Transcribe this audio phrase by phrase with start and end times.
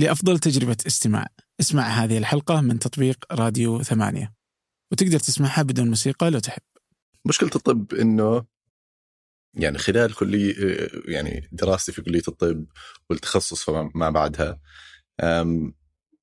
[0.00, 1.26] لأفضل تجربة استماع.
[1.60, 4.32] اسمع هذه الحلقة من تطبيق راديو ثمانية.
[4.92, 6.62] وتقدر تسمعها بدون موسيقى لو تحب.
[7.24, 8.44] مشكلة الطب إنه
[9.54, 10.54] يعني خلال كلية
[11.04, 12.66] يعني دراستي في كلية الطب
[13.10, 14.60] والتخصص فما بعدها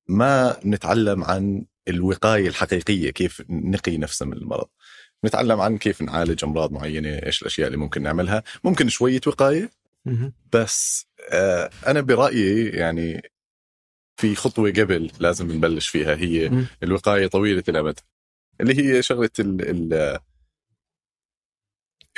[0.08, 4.68] ما نتعلم عن الوقاية الحقيقية كيف نقي نفسنا من المرض.
[5.24, 8.42] نتعلم عن كيف نعالج أمراض معينة إيش الأشياء اللي ممكن نعملها.
[8.64, 9.70] ممكن شوية وقاية.
[10.52, 13.30] بس آه، أنا برأيي يعني
[14.18, 16.66] في خطوة قبل لازم نبلش فيها هي مم.
[16.82, 18.00] الوقاية طويلة الأمد
[18.60, 20.18] اللي هي شغلة ال ال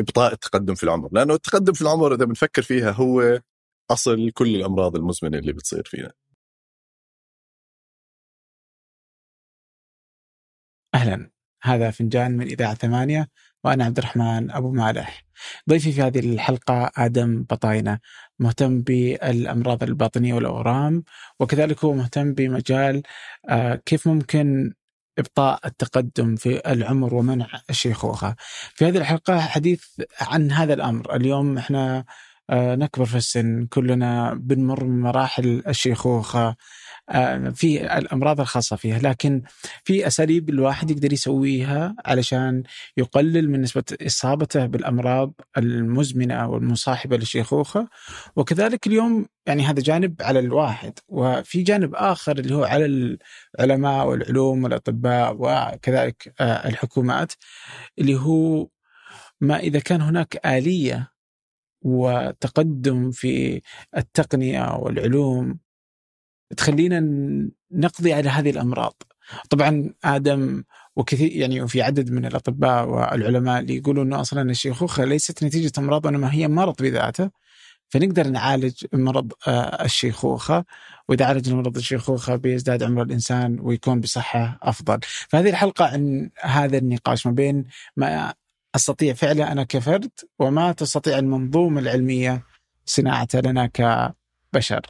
[0.01, 3.41] إبطاء التقدم في العمر لأنه التقدم في العمر إذا بنفكر فيها هو
[3.91, 6.13] أصل كل الأمراض المزمنة اللي بتصير فينا
[10.95, 11.31] أهلا
[11.63, 13.29] هذا فنجان من إذاعة ثمانية
[13.65, 15.25] وأنا عبد الرحمن أبو مالح.
[15.71, 17.99] ضيفي في هذه الحلقة آدم بطاينة
[18.39, 21.05] مهتم بالأمراض الباطنية والأورام
[21.41, 23.03] وكذلك هو مهتم بمجال
[23.49, 24.75] آه، كيف ممكن
[25.19, 28.37] إبطاء التقدم في العمر ومنع الشيخوخة
[28.75, 29.85] في هذه الحلقة حديث
[30.21, 31.17] عن هذا الأمر.
[31.17, 32.05] اليوم إحنا
[32.53, 33.67] نكبر في السن.
[33.67, 36.57] كلنا بنمر من مراحل الشيخوخة.
[37.11, 38.99] آه، في الأمراض الخاصة فيها.
[38.99, 39.43] لكن
[39.85, 42.63] في أساليب الواحد يقدر يسويها علشان
[42.97, 47.89] يقلل من نسبة إصابته بالأمراض المزمنة والمصاحبه للشيخوخة.
[48.37, 50.99] وكذلك اليوم يعني هذا جانب على الواحد.
[51.09, 53.17] وفي جانب آخر اللي هو على
[53.59, 57.33] العلماء والعلوم والأطباء وكذلك آه، الحكومات
[57.99, 58.69] اللي هو
[59.41, 61.10] ما إذا كان هناك آلية
[61.83, 63.63] وتقدم في
[63.97, 65.59] التقنية والعلوم
[66.57, 67.01] تخلينا
[67.73, 69.03] نقضي على هذه الأمراض.
[69.51, 70.65] طبعا آدم
[70.97, 76.07] وكثير يعني وفي عدد من الأطباء والعلماء اللي يقولوا إنه أصلا الشيخوخة ليست نتيجة أمراض
[76.07, 77.31] وانما هي مرض بذاته
[77.89, 80.65] فنقدر نعالج مرض آه، الشيخوخة
[81.09, 84.99] وإذا عالجنا مرض الشيخوخة بيزداد عمر الإنسان ويكون بصحة أفضل.
[85.29, 87.65] فهذه الحلقة عن هذا النقاش ما بين
[87.97, 88.35] ما
[88.77, 92.47] أستطيع فعله أنا كفرد وما تستطيع المنظومة العلمية
[92.87, 94.81] صناعته لنا كبشر.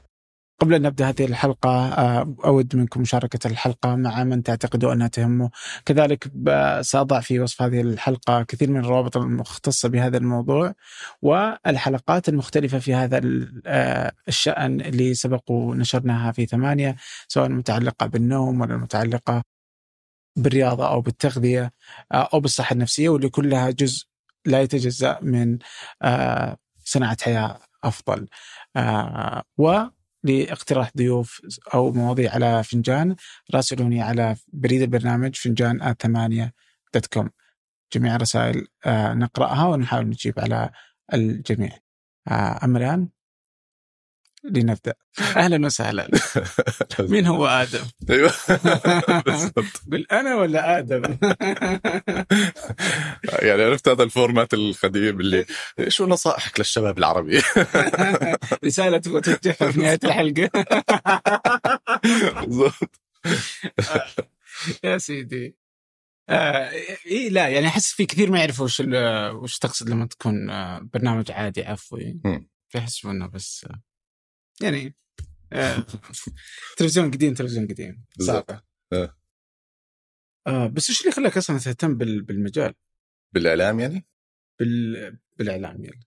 [0.60, 5.50] قبل أن نبدأ هذه الحلقة آه، أود منكم مشاركة الحلقة مع من تعتقدوا أنها تهمه
[5.86, 6.32] كذلك
[6.80, 10.74] سأضع في وصف هذه الحلقة كثير من الروابط المختصة بهذا الموضوع
[11.22, 13.20] والحلقات المختلفة في هذا
[13.66, 16.96] آه، الشأن اللي سبق ونشرناها في ثمانية
[17.28, 19.42] سواء متعلقة بالنوم ولا متعلقة
[20.36, 21.72] بالرياضة أو بالتغذية
[22.12, 24.06] آه، أو بالصحة النفسية واللي كلها جزء
[24.46, 25.58] لا يتجزأ من
[26.02, 28.28] آه، صناعة حياة أفضل.
[28.76, 29.80] آه، و
[30.24, 31.40] لاقتراح ضيوف
[31.74, 33.16] أو مواضيع على فنجان
[33.54, 36.52] راسلوني على بريد البرنامج فنجان ثمانية
[36.94, 37.30] دوت كوم.
[37.94, 40.70] جميع الرسائل نقرأها ونحاول نجيب على
[41.14, 41.70] الجميع.
[42.64, 43.08] اما الان
[44.44, 44.94] لنبدأ.
[45.36, 46.08] أهلا وسهلا.
[46.98, 48.30] مين هو آدم؟ أيوه.
[49.92, 51.02] قل أنا ولا آدم؟
[53.42, 55.46] يعني عرفت هذا الفورمات القديم اللي
[55.88, 57.42] شو نصائحك للشباب العربي؟
[58.64, 60.50] رسالة تبغى توجهها في نهاية الحلقة.
[62.40, 63.00] بالضبط.
[64.84, 65.56] يا سيدي.
[66.28, 66.70] آه
[67.06, 68.82] إيه لا يعني أحس في كثير ما يعرفوا وش
[69.34, 72.20] وش تقصد لما تكون آه، برنامج عادي عفوي.
[72.24, 72.48] مم.
[72.68, 73.80] فيحسبوا إنه بس آه،
[74.62, 74.94] يعني
[75.52, 75.86] آه
[76.76, 78.04] تلفزيون قديم تلفزيون قديم.
[78.20, 78.60] صعبه
[78.92, 79.16] آه.
[80.46, 82.74] آه بس وش اللي خلاك أصلا تهتم بال- بالمجال
[83.32, 84.06] بالإعلام يعني
[84.58, 86.00] بال بالإعلام يعني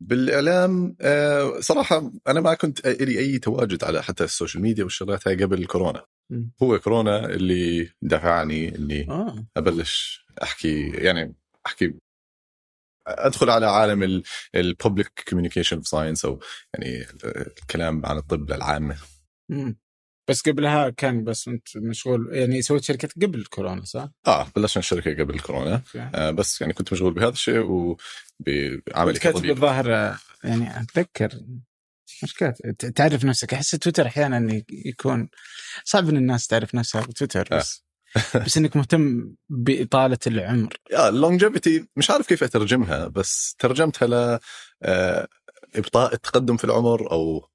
[0.00, 5.42] بالإعلام آه، صراحة أنا ما كنت لي أي تواجد على حتى السوشيال ميديا والشغلات هاي
[5.44, 6.52] قبل الكورونا مم.
[6.62, 11.34] هو كورونا اللي دفعني إني آه أبلش أحكي يعني
[11.66, 11.94] أحكي
[13.06, 14.22] أدخل على عالم
[14.54, 16.40] ال public communication science أو
[16.74, 18.96] يعني الكلام عن الطب للعامه.
[20.28, 25.22] بس قبلها كان بس أنت مشغول يعني سويت شركة قبل الكورونا صح؟ آه بلشنا الشركة
[25.22, 26.10] قبل الكورونا أوكي.
[26.14, 31.40] آه بس يعني كنت مشغول بهذا الشيء وبعملي كاتب الظاهر آه، يعني أتذكر
[32.22, 35.28] مش كاتب تعرف نفسك أحس تويتر أحيانا يكون
[35.84, 37.58] صعب إن الناس تعرف نفسها بتويتر آه.
[37.58, 37.84] بس
[38.46, 44.38] بس إنك مهتم بإطالة العمر يا ال longevity مش عارف كيف أترجمها بس ترجمتها ل
[44.82, 45.28] آه،
[45.76, 47.48] إبطاء التقدم في العمر أو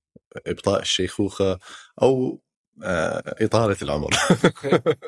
[0.48, 1.60] إبطاء الشيخوخة
[2.02, 2.42] أو
[2.84, 4.14] آه، إطالة العمر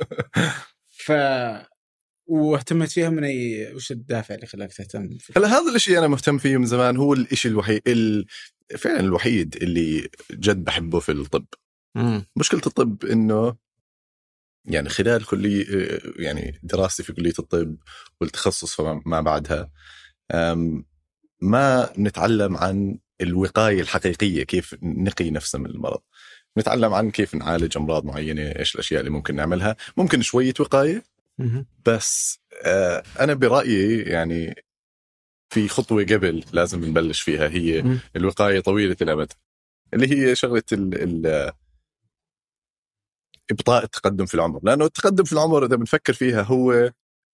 [1.06, 1.12] ف
[2.30, 6.38] واهتميت فيها من أي وش الدافع اللي خلاك تهتم فيها؟ هلا هذا الشيء أنا مهتم
[6.38, 8.26] فيه من زمان هو الشيء الوحيد ال...
[8.78, 11.46] فعلا الوحيد اللي جد بحبه في الطب
[11.96, 12.26] مم.
[12.36, 13.56] مشكلة الطب إنه
[14.66, 15.66] يعني خلال كلية
[16.16, 17.78] يعني دراستي في كلية الطب
[18.22, 19.72] والتخصص فما ما بعدها
[21.42, 26.02] ما نتعلم عن الوقاية الحقيقية كيف نقي نفسنا من المرض
[26.58, 31.04] نتعلم عن كيف نعالج أمراض معينة إيش الأشياء اللي ممكن نعملها ممكن شوية وقاية
[31.38, 31.66] مهم.
[31.86, 34.64] بس آه، أنا برأيي يعني
[35.50, 38.00] في خطوة قبل لازم نبلش فيها هي مم.
[38.16, 39.34] الوقاية طويلة الامد
[39.94, 41.52] اللي هي شغلة ال ال
[43.52, 46.92] إبطاء التقدم في العمر لأنه التقدم في العمر إذا بنفكر فيها هو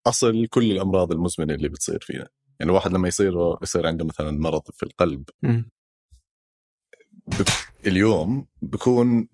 [0.06, 2.28] أصل كل الأمراض المزمنة اللي بتصير فينا
[2.60, 5.24] يعني الواحد لما يصير يصير عنده مثلا مرض في القلب.
[7.86, 9.28] اليوم بكون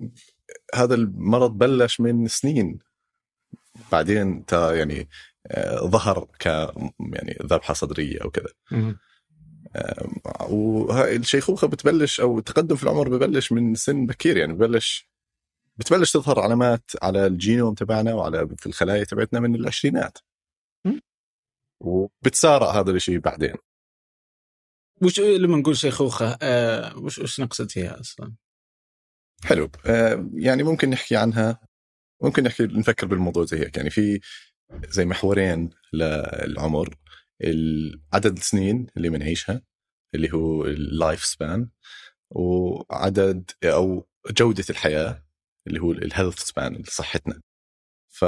[0.75, 2.79] هذا المرض بلش من سنين
[3.93, 5.09] بعدين تا يعني
[5.47, 6.47] آه، ظهر ك
[7.01, 8.53] يعني ذبحة صدرية أو كذا.
[10.49, 15.10] وهاي الشيخوخة بتبلش أو التقدم في العمر ببلش من سن بكير يعني ببلش
[15.81, 20.19] بتبلش تظهر علامات على الجينوم تبعنا وعلى في الخلايا تبعتنا من العشرينات.
[21.81, 23.55] وبتسارع هذا الشيء بعدين.
[25.03, 28.35] وش لما نقول شيخوخة آه وش وش نقصد فيها أصلا؟
[29.45, 29.71] حلو.
[29.87, 31.61] آه، يعني ممكن نحكي عنها
[32.23, 33.77] ممكن نحكي نفكر بالموضوع زي هيك.
[33.77, 34.21] يعني في
[34.89, 36.95] زي محورين للعمر.
[38.13, 39.63] عدد السنين اللي بنعيشها
[40.15, 41.71] اللي هو اللايف سبان
[42.31, 45.30] وعدد أو جودة الحياة.
[45.67, 47.41] اللي هو الهيلث سبان صحتنا.
[48.09, 48.25] ف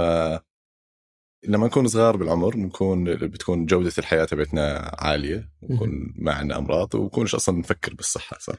[1.45, 7.35] لما نكون صغار بالعمر بنكون بتكون جودة الحياة تبعتنا عالية بنكون ما عندنا أمراض وبكونش
[7.35, 8.55] أصلا نفكر بالصحة صح؟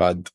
[0.00, 0.28] بعد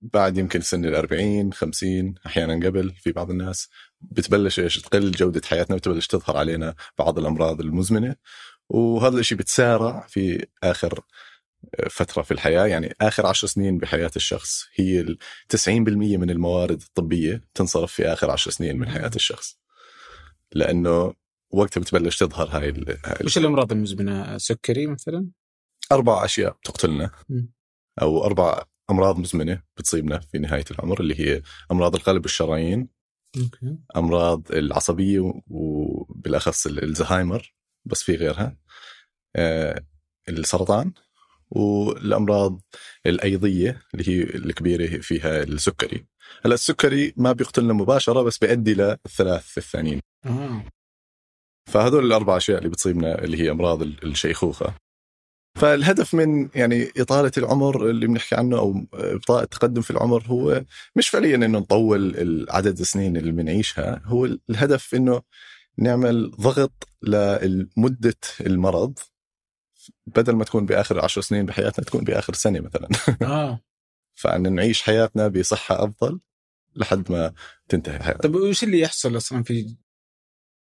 [0.00, 3.68] بعد يمكن سن ال 40 50 أحيانا قبل في بعض الناس
[4.00, 8.16] بتبلش إيش؟ تقل جودة حياتنا وتبلش تظهر علينا بعض الأمراض المزمنة.
[8.68, 11.00] وهذا الشيء بتسارع في آخر
[11.90, 15.18] فترة في الحياة يعني آخر عشر سنين بحياة الشخص هي ال
[15.56, 19.58] 90% من الموارد الطبية تنصرف في آخر عشر سنين من حياة الشخص
[20.52, 21.14] لأنه
[21.50, 22.98] وقتها بتبلش تظهر هاي, ال...
[23.04, 25.26] هاي وش الأمراض المزمنة؟ سكري مثلا؟
[25.92, 27.10] أربع أشياء بتقتلنا.
[28.02, 31.42] أو أربع أمراض مزمنة بتصيبنا في نهاية العمر اللي هي
[31.72, 32.88] أمراض القلب والشرايين
[33.36, 37.54] أوكي أمراض العصبية وبالأخص ال- الزهايمر
[37.84, 38.56] بس في غيرها
[39.36, 39.84] آه،
[40.28, 40.92] السرطان
[41.50, 42.60] والأمراض
[43.06, 46.06] الأيضية اللي هي الكبيرة فيها السكري.
[46.44, 50.00] هلأ السكري ما بيقتلنا مباشرة بس بيؤدي للثلاث الثانيين.
[51.72, 54.74] فهذول الأربع أشياء اللي بتصيبنا اللي هي أمراض ال- الشيخوخة.
[55.58, 60.64] فالهدف من يعني إطالة العمر اللي بنحكي عنه أو إبطاء التقدم في العمر هو
[60.96, 65.22] مش فعليا إنه نطول عدد السنين اللي بنعيشها هو الهدف إنه
[65.78, 68.98] نعمل ضغط لمدة المرض
[70.06, 72.88] بدل ما تكون بآخر عشر سنين بحياتنا تكون بآخر سنة مثلا
[73.22, 73.60] آه
[74.14, 76.20] فان نعيش حياتنا بصحة أفضل
[76.76, 77.34] لحد ما
[77.68, 79.76] تنتهي حياتنا طيب وش اللي يحصل أصلا في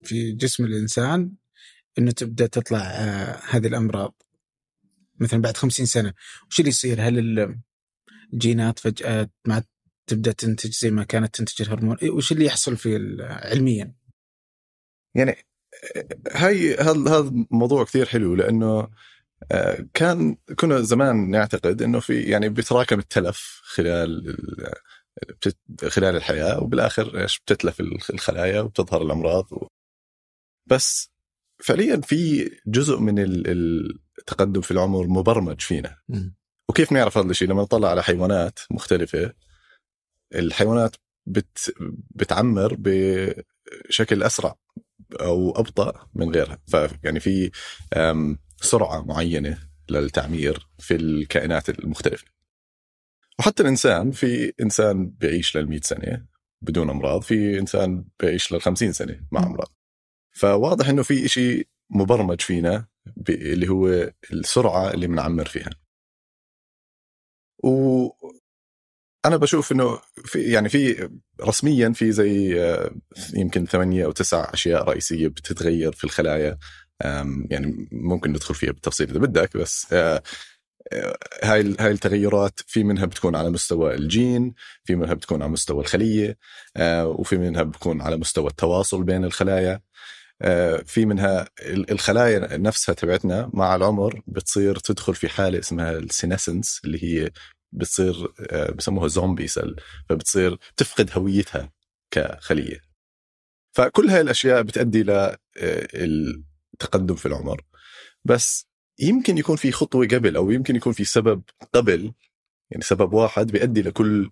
[0.04, 1.32] في جسم الإنسان
[1.98, 4.22] إنه تبدأ تطلع آه هذه الأمراض
[5.20, 6.14] مثلا بعد خمسين سنة
[6.50, 7.58] وش اللي يصير؟ هل ال-
[8.32, 9.62] الجينات فجأة ما
[10.06, 13.94] تبدأ تنتج زي ما كانت تنتج الهرمون؟ إيه، وش اللي يحصل في علميا؟
[15.14, 15.36] يعني
[16.32, 18.88] هاي هذا هذا موضوع كثير حلو لأنه
[19.94, 24.36] كان كنا زمان نعتقد إنه في يعني بيتراكم التلف خلال
[25.88, 29.66] خلال الحياة وبالآخر إيش بتتلف الخلايا وبتظهر الأمراض و...
[30.66, 31.10] بس
[31.62, 35.98] فعليا في جزء من ال- التقدم في العمر مبرمج فينا.
[36.68, 39.32] وكيف نعرف هذا الشيء؟ لما نطلع على حيوانات مختلفة
[40.34, 40.96] الحيوانات
[41.26, 41.74] بت
[42.10, 44.54] بتعمر بشكل أسرع
[45.20, 46.58] أو أبطأ من غيرها.
[46.66, 47.50] فيعني في
[48.64, 49.58] أم، سرعة معينة
[49.90, 52.24] للتعمير في الكائنات المختلفة.
[53.38, 56.26] وحتى الإنسان في إنسان بيعيش لل سنة
[56.62, 59.44] بدون أمراض في إنسان بيعيش لل 50 سنة مع م.
[59.44, 59.68] أمراض.
[60.32, 62.86] فواضح إنه في إشي مبرمج فينا
[63.28, 65.70] اللي هو السرعة اللي بنعمر فيها.
[67.64, 68.08] و
[69.26, 71.08] أنا بشوف إنه في يعني في
[71.40, 72.90] رسميا في زي آه،
[73.34, 76.58] يمكن ثمانية أو تسع أشياء رئيسية بتتغير في الخلايا.
[77.50, 80.22] يعني ممكن ندخل فيها بالتفصيل إذا بدك بس آه،
[80.92, 85.80] آه، هاي هاي التغيرات في منها بتكون على مستوى الجين في منها بتكون على مستوى
[85.80, 86.38] الخلية
[86.76, 89.80] آه، وفي منها بتكون على مستوى التواصل بين الخلايا.
[90.86, 96.80] في منها ال- الخلايا نفسها تبعتنا مع العمر بتصير تدخل في حالة اسمها ال senescence
[96.84, 97.30] اللي هي
[97.72, 98.32] بتصير
[98.76, 99.76] بسموها zombie cell
[100.08, 101.72] فبتصير تفقد هويتها
[102.10, 102.80] كخلية.
[103.76, 105.02] فكل هاي الأشياء بتؤدي
[106.74, 107.60] للتقدم في العمر
[108.24, 112.12] بس يمكن يكون في خطوة قبل أو يمكن يكون في سبب قبل
[112.70, 114.30] يعني سبب واحد بيؤدي لكل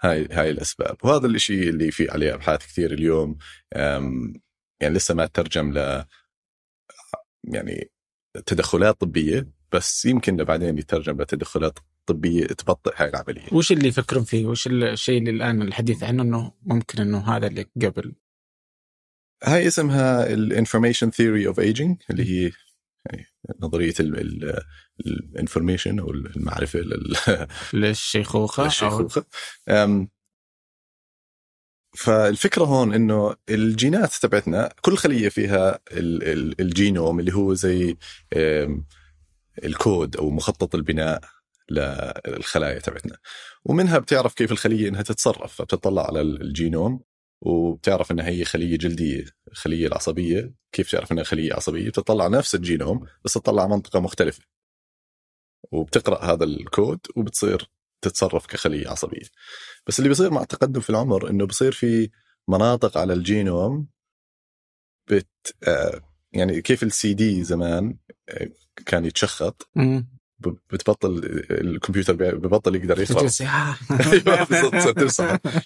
[0.00, 3.38] هاي هاي الأسباب وهذا الشيء اللي في عليه أبحاث كثير اليوم
[4.80, 6.04] يعني لسه ما ترجم ل
[7.44, 7.90] يعني
[8.46, 14.46] تدخلات طبية بس يمكن بعدين يترجم لتدخلات طبية تبطئ هاي العملية وش اللي يفكرون فيه؟
[14.46, 18.14] وش الشيء اللي الآن الحديث عنه إنه ممكن إنه هذا اللي قبل؟
[19.44, 22.52] هاي اسمها ال information theory of aging اللي هي
[23.06, 23.26] يعني
[23.60, 23.94] نظرية
[25.00, 26.80] ال information أو المعرفة
[27.72, 29.24] للشيخوخة للشيخوخة.
[31.96, 37.96] فالفكرة هون إنه الجينات تبعتنا كل خلية فيها الجينوم اللي هو زي
[39.64, 41.20] الكود أو مخطط البناء
[41.70, 43.16] للخلايا تبعتنا.
[43.64, 47.00] ومنها بتعرف كيف الخلية إنها تتصرف فبتطلع على الجينوم.
[47.44, 50.54] وبتعرف إنها هي خلية جلدية الخليه العصبية.
[50.72, 54.42] كيف تعرف إنها خلية عصبية؟ بتطلع نفس الجينوم بس تطلع منطقة مختلفة.
[55.72, 57.70] وبتقرأ هذا الكود وبتصير
[58.02, 59.26] تتصرف كخلية عصبية.
[59.86, 62.10] بس اللي بيصير مع التقدم في العمر إنه بصير في
[62.48, 63.88] مناطق على الجينوم
[65.10, 65.28] بت
[65.68, 66.00] آه،
[66.32, 67.96] يعني كيف السي دي زمان
[68.28, 68.48] آه،
[68.86, 69.68] كان يتشخط.
[70.40, 73.22] بتبطل الكمبيوتر ببطل يقدر يقرا
[74.12, 74.46] أيوة،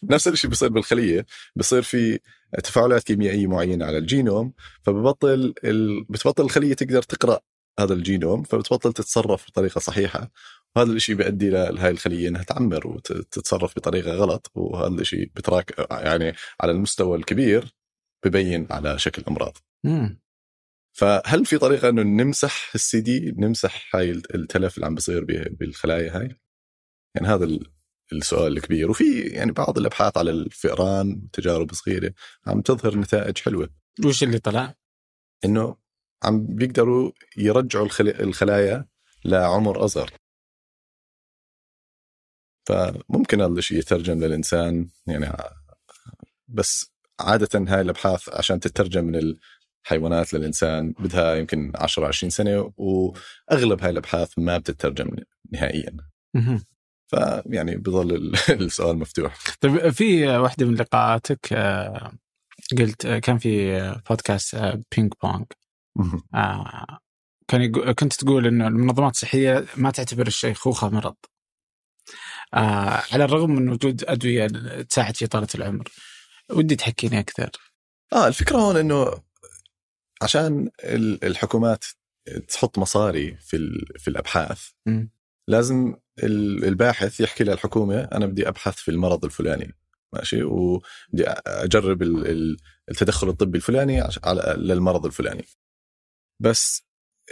[0.03, 1.27] نفس الشيء بيصير بالخلية.
[1.57, 2.19] بصير في
[2.65, 6.05] تفاعلات كيميائية معينة على الجينوم فببطل ال...
[6.05, 7.41] بتبطل الخلية تقدر تقرأ
[7.81, 10.31] هذا الجينوم فبتبطل تتصرف بطريقة صحيحة.
[10.77, 16.73] وهذا الشيء بيؤدي لهي الخلية إنها تعمر وتتصرف بطريقة غلط وهذا الشيء بتراك يعني على
[16.73, 17.75] المستوى الكبير
[18.25, 19.57] ببين على شكل أمراض.
[20.99, 26.37] فهل في طريقة أنه نمسح السي دي نمسح هاي التلف اللي عم بيصير بالخلايا هاي؟
[27.15, 27.59] يعني هذا
[28.13, 28.91] السؤال الكبير.
[28.91, 32.15] وفي يعني بعض الأبحاث على الفئران تجارب صغيرة
[32.47, 33.71] عم تظهر نتائج حلوة.
[34.05, 34.75] وش اللي طلع؟
[35.45, 35.77] إنه
[36.25, 38.87] عم بيقدروا يرجعوا الخلايا
[39.25, 40.11] لعمر أصغر.
[42.67, 45.33] فممكن هذا الشيء يترجم للإنسان يعني
[46.49, 49.37] بس عادة هاي الأبحاث عشان تترجم من
[49.83, 55.09] حيوانات للإنسان بدها يمكن 10 20 سنة وأغلب هاي الأبحاث ما بتترجم
[55.53, 55.97] نهائيا.
[57.11, 59.35] فيعني بظل السؤال مفتوح.
[59.61, 62.13] طيب في واحدة من لقاءاتك آه،
[62.79, 64.57] قلت آه، كان في بودكاست
[64.97, 65.45] بينج بونج.
[67.49, 71.17] كان كنت تقول إنه المنظمات الصحية ما تعتبر الشيخوخه مرض.
[73.13, 74.47] على الرغم من وجود أدوية
[74.83, 75.89] تساعد في إطالة العمر.
[76.51, 77.51] ودي تحكيني أكثر.
[78.13, 79.23] آه الفكرة هون إنه
[80.23, 80.71] عشان
[81.25, 81.85] الحكومات
[82.49, 85.07] تحط مصاري في في الأبحاث م.
[85.49, 89.75] لازم الباحث يحكي للحكومة أنا بدي أبحث في المرض الفلاني
[90.13, 92.03] ماشي؟ وبدي أجرب
[92.89, 95.45] التدخل الطبي الفلاني للمرض للمرض الفلاني.
[96.41, 96.83] بس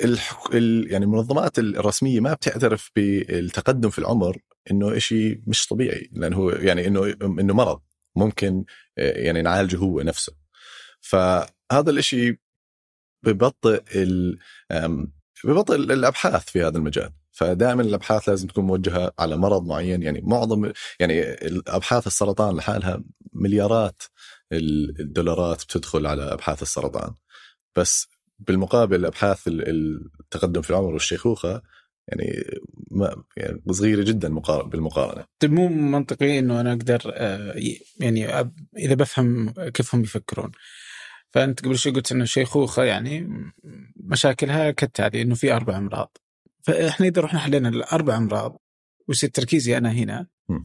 [0.04, 0.54] الحك...
[0.54, 0.92] ال...
[0.92, 4.38] يعني المنظمات الرسمية ما بتعترف بالتقدم في العمر
[4.70, 7.80] إنه شيء مش طبيعي لأنه هو يعني إنه إنه مرض
[8.16, 8.64] ممكن
[8.96, 10.32] يعني نعالجه هو نفسه.
[11.00, 12.38] فهذا الشيء
[13.23, 14.38] ببطئ ال
[15.44, 17.11] ببطئ الأبحاث في هذا المجال.
[17.32, 20.02] فدائما الأبحاث لازم تكون موجهة على مرض معين.
[20.02, 24.02] يعني معظم يعني الأبحاث السرطان لحالها مليارات
[24.52, 27.14] الدولارات بتدخل على أبحاث السرطان.
[27.76, 28.06] بس
[28.38, 31.62] بالمقابل أبحاث التقدم في العمر والشيخوخة
[32.08, 32.44] يعني
[32.90, 34.28] ما يعني صغيرة جدا
[34.62, 35.25] بالمقارنة.
[35.38, 37.54] طيب مو منطقي إنه أنا أقدر آه،
[38.00, 38.26] يعني
[38.78, 40.52] إذا بفهم كيف هم يفكرون
[41.35, 43.28] فأنت قبل شوي قلت إنه الشيخوخه يعني
[43.97, 46.16] مشاكلها كالتالي إنه في أربع أمراض
[46.62, 48.61] فإحنا إذا رحنا حلينا الأربع أمراض
[49.09, 50.59] ويصير تركيزي أنا هنا م.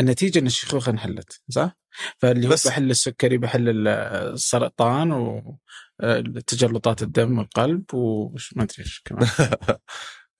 [0.00, 1.76] النتيجة إن الشيخوخة انحلت صح؟
[2.18, 5.12] فاللي هو بحل السكري بحل السرطان
[6.02, 9.28] وتجلطات الدم والقلب وش ما أدري إيش كمان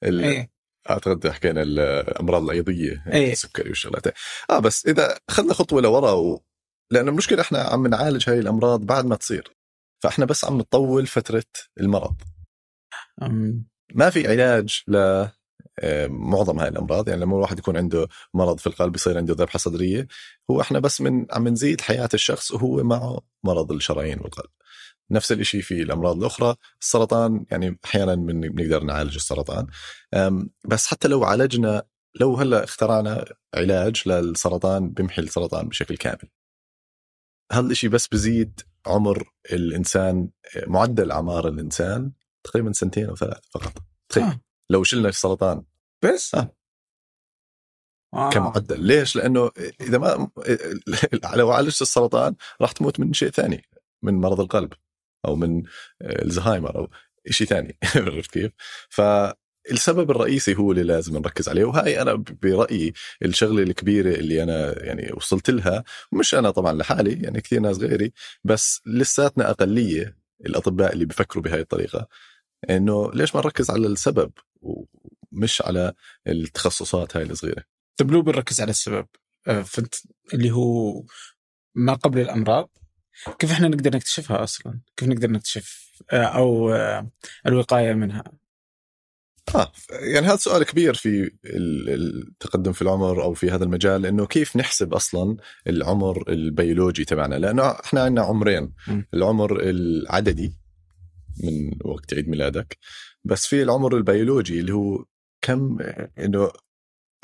[0.25, 0.51] إيه
[0.91, 3.33] أعتقد حكينا الأمراض الأيضية إيه.
[3.33, 4.07] السكري والشغلات
[4.51, 6.45] آه بس إذا اخذنا خطوة لورا و...
[6.91, 9.57] لأنه المشكلة إحنا عم نعالج هاي الأمراض بعد ما تصير.
[10.03, 11.45] فإحنا بس عم نطول فترة
[11.81, 12.17] المرض.
[13.95, 15.27] ما في علاج ل
[15.81, 17.09] آه، معظم هاي الأمراض.
[17.09, 20.09] يعني لما الواحد يكون عنده مرض في القلب يصير عنده ذبحة صدرية.
[20.51, 24.51] هو إحنا بس من عم نزيد حياة الشخص وهو معه مرض الشرايين والقلب.
[25.11, 26.57] نفس الشيء في الأمراض الأخرى.
[26.81, 29.67] السرطان يعني أحيانا بنقدر نعالج السرطان.
[30.65, 31.83] بس حتى لو عالجنا
[32.21, 33.25] لو هلأ اخترعنا
[33.55, 36.29] علاج للسرطان بيمحي السرطان بشكل كامل.
[37.55, 40.29] هذا الشيء بس بزيد عمر الإنسان
[40.67, 42.13] معدل أعمار الإنسان
[42.45, 43.73] تقريبا سنتين أو ثلاث فقط
[44.09, 44.41] تخيل آه.
[44.71, 45.65] لو شلنا السرطان
[46.03, 46.57] بس آه.
[48.15, 48.31] آه.
[48.31, 50.31] كمعدل ليش؟ لأنه إذا ما
[51.37, 53.65] لو عالجت السرطان راح تموت من شيء ثاني
[54.03, 54.73] من مرض القلب
[55.25, 55.63] أو من
[56.03, 56.89] الزهايمر أو
[57.31, 58.53] شيء ثاني عرفت كيف؟
[59.69, 62.93] فالسبب الرئيسي هو اللي لازم نركز عليه وهاي أنا برأيي
[63.23, 68.13] الشغلة الكبيرة اللي أنا يعني وصلت لها مش أنا طبعا لحالي يعني كثير ناس غيري
[68.45, 70.17] بس لساتنا أقلية
[70.47, 72.09] الأطباء اللي بيفكروا بهاي الطريقة
[72.71, 74.33] إنه ليش ما نركز على السبب
[75.33, 75.93] مش على
[76.27, 77.65] التخصصات هاي الصغيرة
[77.97, 79.07] طيب لو بنركز على السبب
[79.49, 79.95] آه، فانت
[80.35, 81.03] اللي هو
[81.75, 82.71] ما قبل الأمراض
[83.39, 87.11] كيف إحنا نقدر نكتشفها أصلا؟ كيف نقدر نكتشف آه، أو آه،
[87.47, 88.25] الوقاية منها؟
[89.55, 94.57] آه يعني هذا سؤال كبير في التقدم في العمر أو في هذا المجال لأنه كيف
[94.57, 95.37] نحسب أصلا
[95.67, 99.03] العمر البيولوجي تبعنا لأنه إحنا عندنا عمرين م.
[99.15, 100.55] العمر العددي
[101.45, 102.79] من وقت عيد ميلادك
[103.25, 105.05] بس في العمر البيولوجي اللي هو
[105.43, 105.79] كم
[106.19, 106.51] إنه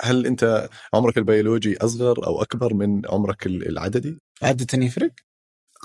[0.00, 5.12] هل أنت عمرك البيولوجي أصغر أو أكبر من عمرك العددي؟ عادة يفرق؟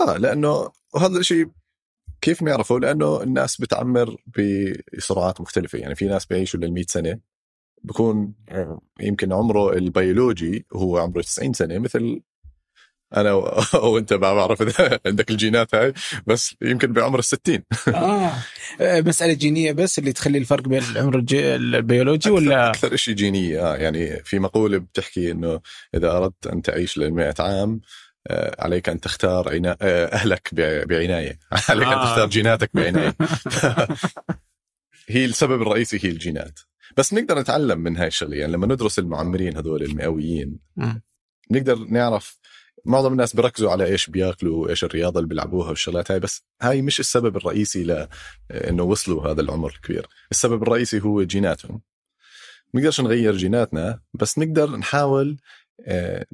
[0.08, 1.48] آه لأنه وهذا الشيء
[2.22, 7.20] كيف نعرفه؟ لأنه الناس بتعمر بسرعات مختلفة يعني في ناس بيعيشوا لل 100 سنة
[7.84, 8.34] بكون
[9.00, 12.22] يمكن عمره البيولوجي هو عمره 90 سنة مثل
[13.16, 13.30] أنا
[13.76, 15.94] أو أنت ما بعرف إذا عندك الجينات هاي
[16.28, 17.60] بس يمكن بعمر ال60
[17.94, 18.32] آه
[18.82, 21.26] مسألة جينية بس اللي تخلي الفرق بين العمر.
[21.34, 25.62] البيولوجي ولا أكثر شيء جينية آه يعني في مقولة بتحكي إنه
[25.96, 27.80] إذا أردت أن تعيش ل 100 عام آه،
[28.60, 29.78] عليك أن تختار عنا...
[29.82, 30.50] آه، أهلك
[30.88, 31.40] بعناية.
[31.70, 33.16] عليك أن تختار جيناتك بعناية.
[35.08, 36.60] هي السبب الرئيسي هي الجينات.
[36.98, 38.38] بس نقدر نتعلم من هاي الشغلة.
[38.38, 40.60] يعني لما ندرس المعمرين هذول المئويين
[41.52, 42.40] نقدر نعرف
[42.86, 46.20] معظم الناس بيركزوا على إيش بيأكلوا وايش الرياضة اللي بيلعبوها والشغلات هاي.
[46.20, 50.08] بس هاي مش السبب الرئيسي لأنه وصلوا هذا العمر الكبير.
[50.32, 51.82] السبب الرئيسي هو جيناتهم.
[52.76, 55.38] نقدرش نغير جيناتنا بس نقدر نحاول
[55.88, 56.26] آه،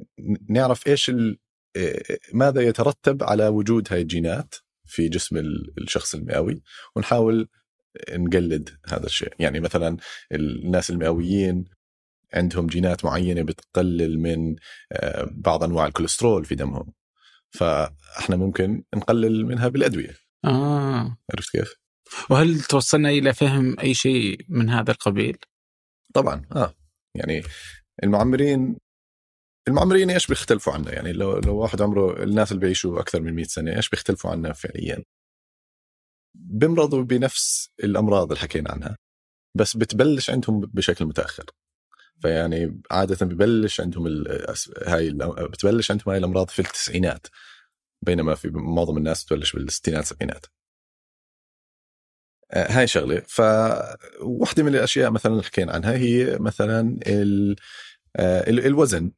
[0.48, 1.36] نعرف إيش آه،
[2.34, 4.54] ماذا يترتب على وجود هاي الجينات
[4.86, 5.36] في جسم
[5.78, 6.62] الشخص المئوي؟
[6.96, 7.48] ونحاول
[8.10, 9.34] نقلد هذا الشيء.
[9.38, 9.96] يعني مثلا
[10.32, 11.64] الناس المئويين
[12.34, 14.56] عندهم جينات معينة بتقلل من
[14.92, 16.92] آه، بعض أنواع الكوليسترول في دمهم.
[17.50, 20.16] فإحنا ممكن نقلل منها بالأدوية.
[20.44, 21.16] آه.
[21.34, 21.74] عرفت كيف؟
[22.30, 25.36] وهل توصلنا إلى فهم أي شيء من هذا القبيل؟
[26.14, 26.74] طبعا آه.
[27.14, 27.42] يعني
[28.02, 28.76] المعمرين
[29.68, 33.44] المعمرين إيش بيختلفوا عنا يعني لو لو واحد عمره الناس اللي بيعيشوا أكثر من 100
[33.44, 35.04] سنة إيش بيختلفوا عنا فعليا؟
[36.34, 38.96] بيمرضوا بنفس الأمراض اللي حكينا عنها
[39.56, 41.44] بس بتبلش عندهم بشكل متأخر.
[42.22, 44.24] فيعني عادة ببلش عندهم
[44.86, 45.10] هاي
[45.48, 47.26] بتبلش عندهم هاي الأمراض في التسعينات
[48.02, 50.46] بينما في معظم الناس بتبلش بالستينات سبعينات.
[52.50, 53.22] آه، هاي شغلة.
[53.28, 57.56] فواحدة من الأشياء مثلا اللي حكينا عنها هي مثلا ال...
[58.16, 59.12] آه، الوزن.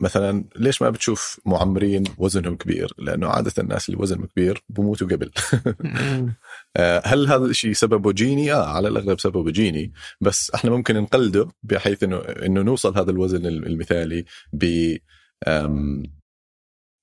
[0.00, 5.30] مثلا ليش ما بتشوف معمرين وزنهم كبير؟ لأنه عادة الناس اللي وزنهم كبير بموتوا قبل.
[6.76, 11.48] آه، هل هذا الشيء سببه جيني؟ آه على الأغلب سببه جيني بس إحنا ممكن نقلده
[11.62, 14.96] بحيث انه إنه نوصل هذا الوزن المثالي ب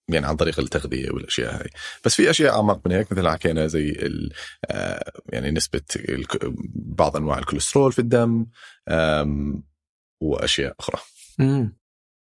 [0.09, 1.69] يعني عن طريق التغذية والأشياء هاي
[2.05, 4.09] بس في أشياء أعمق من هيك مثل حكينا زي
[4.65, 5.81] آه، يعني نسبة
[6.75, 8.45] بعض أنواع الكوليسترول في الدم
[10.21, 10.99] وأشياء أخرى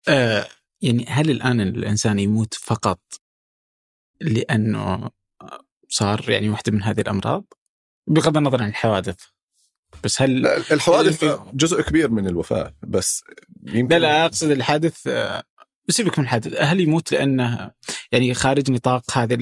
[0.09, 0.47] آه
[0.83, 3.01] يعني هل الآن الإنسان يموت فقط
[4.21, 5.11] لأنه
[5.89, 7.45] صار يعني واحدة من هذه الأمراض؟
[8.07, 9.17] بغض النظر عن الحوادث.
[10.05, 13.25] بس هل الحوادث جزء كبير من الوفاة بس
[13.63, 15.09] يمكن لا لا أقصد الحادث
[15.89, 16.61] بسيبك من الحادث.
[16.61, 17.71] هل يموت لأنه
[18.13, 19.39] يعني خارج نطاق هذه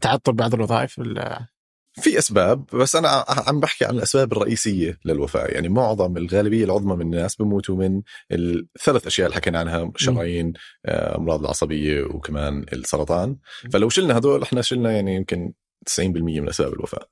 [0.00, 1.46] تعطل بعض الوظائف ولا
[1.94, 5.46] في أسباب بس أنا عم بحكي عن الأسباب الرئيسية للوفاة.
[5.46, 8.02] يعني معظم الغالبية العظمى من الناس بموتوا من
[8.32, 10.52] الثلاث أشياء اللي حكينا عنها شرايين
[10.86, 13.36] آه، أمراض العصبية وكمان السرطان.
[13.72, 15.52] فلو شلنا هذول إحنا شلنا يعني يمكن
[15.86, 16.00] 90%
[16.40, 17.08] من أسباب الوفاة.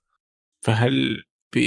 [0.64, 1.59] فهل ب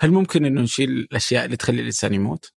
[0.00, 2.52] هل ممكن إنه نشيل الأشياء اللي تخلي الإنسان يموت؟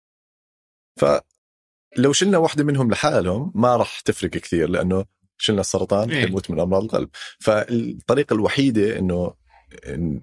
[0.99, 5.05] فلو شلنا واحدة منهم لحالهم ما راح تفرق كثير لأنه
[5.41, 7.09] شلنا السرطان إيه؟ حيموت من أمراض القلب.
[7.39, 9.33] فالطريقة الوحيدة إنه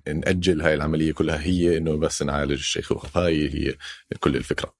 [0.06, 3.76] ناجل هاي العملية كلها هي إنه بس نعالج الشيخوخه هاي هي
[4.20, 4.74] كل الفكرة.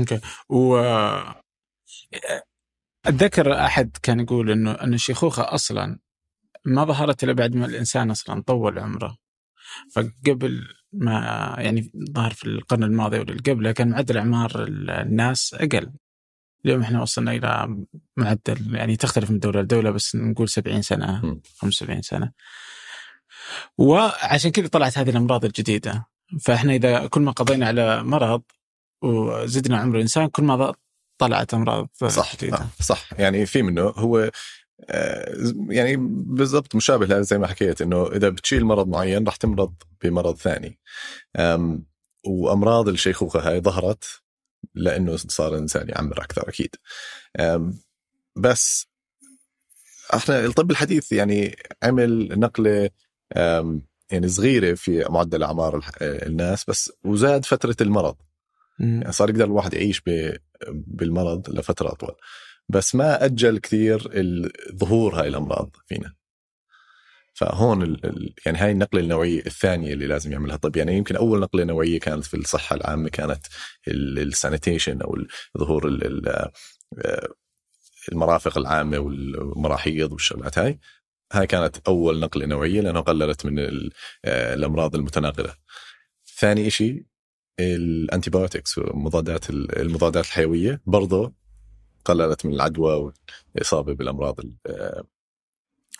[0.00, 0.20] أوكي.
[0.50, 0.76] و
[3.06, 5.98] أتذكر أحد كان يقول إنه ان الشيخوخه أصلا
[6.64, 9.18] ما ظهرت إلا بعد ما الإنسان أصلا طول عمره.
[9.94, 15.92] فقبل ما يعني ظهر في القرن الماضي واللي قبله كان معدل اعمار الناس أقل.
[16.64, 17.76] اليوم إحنا وصلنا إلى
[18.16, 22.32] معدل يعني تختلف من دولة لدولة بس نقول 70 سنة 75 سنة.
[23.78, 26.06] وعشان كذا طلعت هذه الأمراض الجديدة.
[26.40, 28.42] فإحنا إذا كل ما قضينا على مرض
[29.02, 30.74] وزدنا عمر الإنسان كل ما
[31.18, 32.66] طلعت أمراض صح جديدة.
[32.80, 33.08] صح.
[33.18, 34.30] يعني في منه هو
[35.68, 40.78] يعني بالضبط مشابه زي ما حكيت إنه إذا بتشيل مرض معين راح تمرض بمرض ثاني.
[42.26, 44.04] وأمراض الشيخوخة هاي ظهرت
[44.74, 46.74] لأنه صار الانسان يعمر أكثر أكيد.
[48.36, 48.86] بس
[50.14, 52.90] إحنا الطب الحديث يعني عمل نقلة
[54.10, 58.16] يعني صغيرة في معدل أعمار الناس بس وزاد فترة المرض.
[58.80, 60.02] يعني صار يقدر الواحد يعيش
[60.68, 62.14] بالمرض لفترة أطول.
[62.68, 64.10] بس ما أجل كثير
[64.74, 66.14] ظهور هاي الأمراض فينا.
[67.34, 71.40] فهون ال ال يعني هاي النقلة النوعية الثانية اللي لازم يعملها الطب يعني يمكن أول
[71.40, 73.46] نقلة نوعية كانت في الصحة العامة كانت
[73.88, 75.16] السانيتيشن أو
[75.58, 75.98] ظهور
[76.98, 77.28] آه،
[78.12, 80.78] المرافق العامة والمراحيض والشغلات هاي.
[81.32, 83.58] هاي كانت أول نقلة نوعية لأنه قللت من
[84.24, 85.54] آه، الأمراض المتناقله
[86.38, 87.04] ثاني شيء
[87.60, 91.34] الانتيبيوتكس ومضادات ال- المضادات الحيوية برضه
[92.04, 93.12] قللت من العدوى
[93.54, 95.04] والإصابة بالأمراض ال- آه،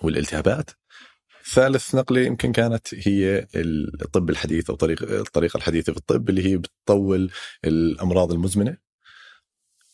[0.02, 0.70] والالتهابات.
[1.52, 6.56] ثالث نقلة يمكن كانت هي الطب الحديث أو طريق الطريقة الحديثة في الطب اللي هي
[6.56, 7.30] بتطول
[7.64, 8.76] الأمراض المزمنة.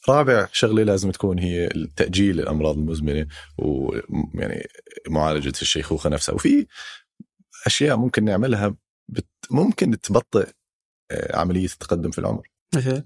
[0.08, 3.26] رابع شغلة لازم تكون هي تأجيل الأمراض المزمنة
[3.58, 4.68] ويعني
[5.08, 6.34] معالجة الشيخوخة نفسها.
[6.34, 6.66] وفي
[7.66, 8.76] أشياء ممكن نعملها
[9.08, 10.48] بت ممكن تبطئ
[11.10, 12.48] آه، عملية التقدم في العمر.
[12.74, 13.04] مثلا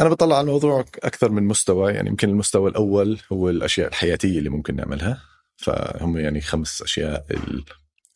[0.00, 4.50] أنا بطلع على الموضوع أكثر من مستوى يعني يمكن المستوى الأول هو الأشياء الحياتية اللي
[4.50, 5.22] ممكن نعملها.
[5.56, 7.26] فهم يعني خمس أشياء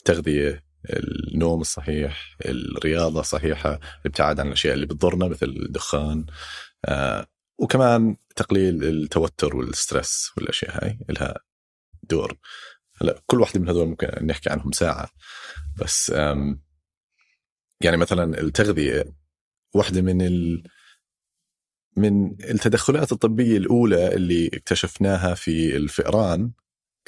[0.01, 0.65] التغذية
[1.35, 6.27] النوم الصحيح الرياضة الصحيحه الابتعاد عن الأشياء اللي بتضرنا مثل الدخان
[6.85, 7.27] آه
[7.59, 11.35] وكمان تقليل التوتر والستريس والأشياء هاي لها
[12.03, 12.39] دور.
[13.01, 15.11] هلا كل واحدة من هذول ممكن نحكي عنهم ساعة.
[15.81, 16.11] بس
[17.81, 19.05] يعني مثلا التغذية
[19.75, 20.21] واحدة من
[21.99, 26.51] من التدخلات الطبية الأولى اللي اكتشفناها في الفئران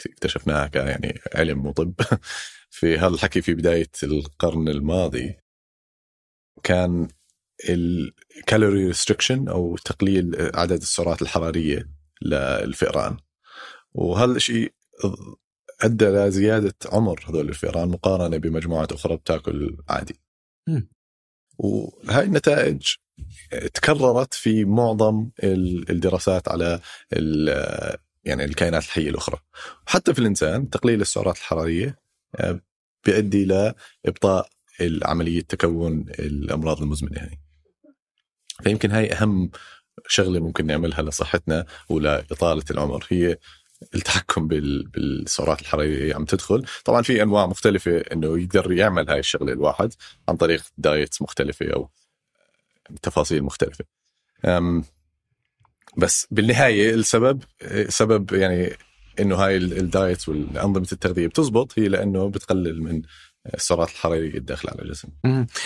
[0.06, 1.94] اكتشفناها ك يعني علم وطب
[2.70, 5.36] في هذا الحكي في بداية القرن الماضي
[6.62, 7.08] كان
[7.68, 11.88] ال calorie restriction أو تقليل عدد السعرات الحرارية
[12.22, 13.16] للفئران
[13.92, 14.72] وهذا الشيء
[15.80, 20.20] أدى لزياده عمر هذول الفئران مقارنة بمجموعات أخرى بتأكل عادي.
[21.58, 22.94] وهاي النتائج
[23.74, 26.80] تكررت في معظم ال- الدراسات على
[28.24, 29.38] يعني الكائنات الحية الأخرى.
[29.86, 31.98] وحتى في الإنسان تقليل السعرات الحرارية
[32.36, 32.60] آه،
[33.06, 34.48] بيؤدي لابطاء
[35.04, 37.38] عمليه تكون الأمراض المزمنة هاي
[38.62, 39.50] فيمكن هاي أهم
[40.08, 43.06] شغلة ممكن نعملها لصحتنا ولاطاله العمر.
[43.08, 43.36] هي
[43.94, 46.64] التحكم بال- بالسعرات الحرارية عم تدخل.
[46.84, 49.92] طبعا في أنواع مختلفة إنه يقدر يعمل هاي الشغلة الواحد
[50.28, 51.90] عن طريق دايتس مختلفة أو
[53.02, 53.84] تفاصيل مختلفة.
[55.96, 57.42] بس بالنهاية السبب
[57.88, 58.72] سبب يعني
[59.20, 63.02] إنه هاي ال- ال diet والأنظمة التغذية بتزبط هي لأنه بتقلل من
[63.54, 65.08] السعرات الحراريه الداخله على الجسم.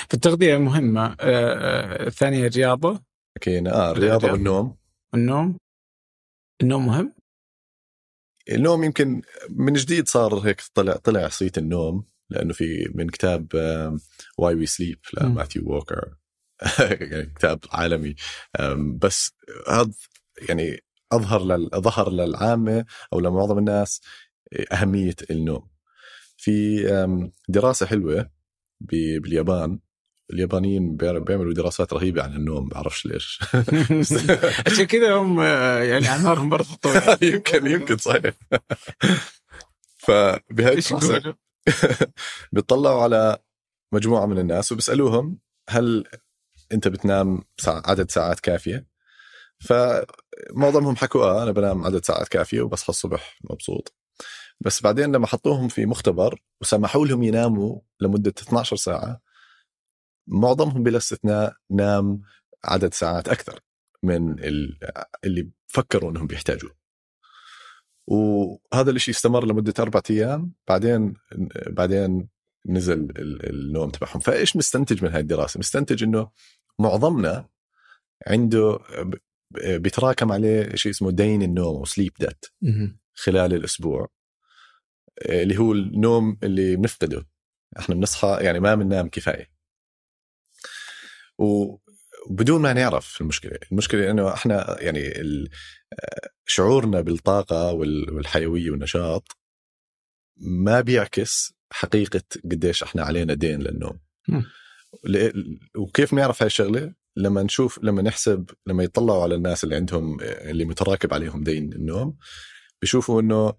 [0.08, 1.06] فالتغذية مهمة.
[1.06, 3.02] آه، آه، الثانية الرياضة.
[3.36, 4.32] لكن آه الرياضة الرياضة.
[4.32, 4.76] والنوم.
[5.14, 5.58] النوم.
[6.62, 7.14] النوم مهم؟
[8.50, 13.46] النوم يمكن من جديد صار هيك طلع طلع صيت النوم لأنه في من كتاب
[14.38, 14.98] Why We Sleep.
[15.20, 16.14] لماثيو ووكر
[16.78, 18.14] يعني كتاب عالمي.
[18.98, 19.30] بس
[19.68, 19.90] هذا
[20.48, 20.80] يعني
[21.12, 21.70] أظهر لل...
[21.74, 24.00] ظهر للعامة أو لمعظم الناس
[24.72, 25.68] أهمية النوم.
[26.36, 26.82] في
[27.48, 28.30] دراسة حلوة
[28.80, 29.78] باليابان.
[30.32, 33.40] اليابانيين بيع- بيعملوا دراسات رهيبة عن النوم بعرفش ليش.
[34.66, 35.40] عشان كذا هم
[35.82, 37.18] يعني أعمارهم برضه طويلة.
[37.34, 38.34] يمكن يمكن صحيح.
[39.96, 41.34] فبهاي إيش الدراسة؟
[42.52, 43.38] بيطلعوا على
[43.92, 45.38] مجموعة من الناس وبيسالوهم
[45.68, 46.04] هل
[46.72, 48.86] انت بتنام عدد ساعات كافية؟
[49.58, 53.94] فمعظمهم حكوا آه أنا بنام عدد ساعات كافية وبصحى الصبح مبسوط.
[54.60, 59.20] بس بعدين لما حطوهم في مختبر وسمحوا لهم يناموا لمدة 12 ساعة
[60.26, 62.20] معظمهم بلا استثناء نام
[62.64, 63.60] عدد ساعات أكثر
[64.02, 64.78] من ال-
[65.24, 66.76] اللي فكروا إنهم بيحتاجوه.
[68.06, 70.52] وهذا الشيء استمر لمدة أربع أيام.
[70.68, 71.14] بعدين
[71.66, 72.28] بعدين
[72.66, 74.20] نزل ال- النوم تبعهم.
[74.20, 76.30] فايش مستنتج من هاي الدراسة؟ مستنتج إنه
[76.78, 77.48] معظمنا
[78.26, 78.78] عنده
[79.60, 82.12] بيتراكم عليه شيء اسمه دين النوم أو سليب
[82.62, 82.98] مهم.
[83.14, 84.08] خلال الأسبوع
[85.22, 87.26] اللي هو النوم اللي بنفقده.
[87.78, 89.50] إحنا بنصحى يعني ما بننام كفاية.
[91.38, 93.58] وبدون ما نعرف المشكلة.
[93.72, 95.12] المشكلة إنه إحنا يعني
[96.46, 99.28] شعورنا بالطاقة وال- والحيوية والنشاط
[100.36, 103.98] ما بيعكس حقيقة قديش إحنا علينا دين للنوم.
[105.76, 110.64] وكيف نعرف هاي الشغلة؟ لما نشوف لما نحسب لما يطلعوا على الناس اللي عندهم اللي
[110.64, 112.16] متراكب عليهم دين النوم
[112.80, 113.52] بيشوفوا إنه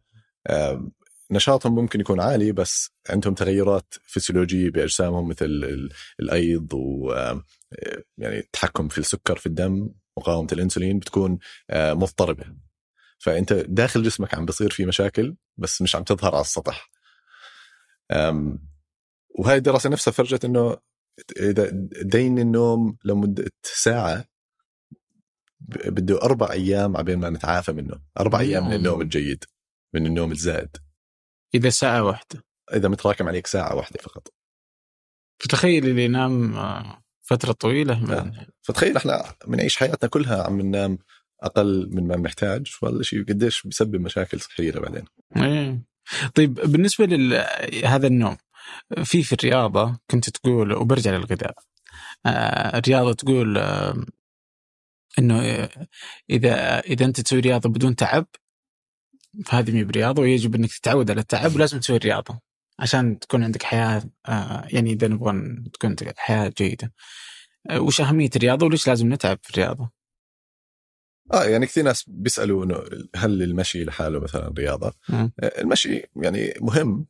[1.31, 5.89] نشاطهم ممكن يكون عالي بس عندهم تغيرات فسيولوجية بأجسامهم مثل ال-
[6.19, 7.13] الأيض و
[8.17, 11.39] يعني التحكم في السكر في الدم مقاومة الإنسولين بتكون
[11.73, 12.45] مضطربة.
[13.17, 16.89] فأنت داخل جسمك عم بصير في مشاكل بس مش عم تظهر على السطح.
[19.39, 20.77] وهي الدراسة نفسها فرجت إنه
[21.39, 21.69] إذا
[22.01, 24.25] دين النوم لمدة ساعة
[25.85, 28.01] بده أربع أيام عبين ما نتعافى منه.
[28.19, 29.43] أربع أيام من النوم الجيد
[29.93, 30.77] من النوم الزائد
[31.55, 32.43] إذا ساعة واحدة.
[32.73, 34.33] إذا متراكم عليك ساعة واحدة فقط.
[35.39, 38.31] فتخيل اللي ينام آه، فترة طويلة من...
[38.61, 40.97] فتخيل إحنا بنعيش حياتنا كلها عم ننام
[41.41, 45.05] أقل من ما بنحتاج وهذا الشيء قديش بيسبب مشاكل صحية بعدين
[45.37, 45.94] إيه.
[46.35, 48.37] طيب بالنسبة لهذا النوم
[49.03, 51.55] في في الرياضة كنت تقول وبرجع للغذاء
[52.25, 54.05] آه الرياضة تقول آه
[55.19, 55.69] إنه
[56.29, 58.27] إذا إذا أنت تسوي رياضة بدون تعب
[59.45, 62.39] فهذه مي برياضة ويجب إنك تتعود على التعب ولازم تسوي رياضة
[62.79, 66.93] عشان تكون عندك حياة آه يعني إذا نبغى تكون حياة جيدة.
[67.69, 69.91] آه وش أهمية الرياضة وليش لازم نتعب في الرياضة؟
[71.33, 72.83] آه يعني كثير ناس بيسألوا إنه
[73.15, 75.13] هل المشي لحاله مثلا رياضة؟ م.
[75.15, 77.05] آه، المشي يعني مهم.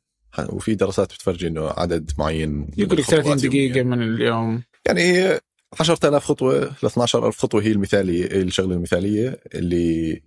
[0.50, 4.64] وفي دراسات بتفرجي إنه عدد معين يقول لك 30 دقيقة من اليوم.
[4.88, 5.40] يعني
[5.80, 10.22] 10000 خطوة ل 12000 خطوة هي المثالية الشغلة المثالية اللي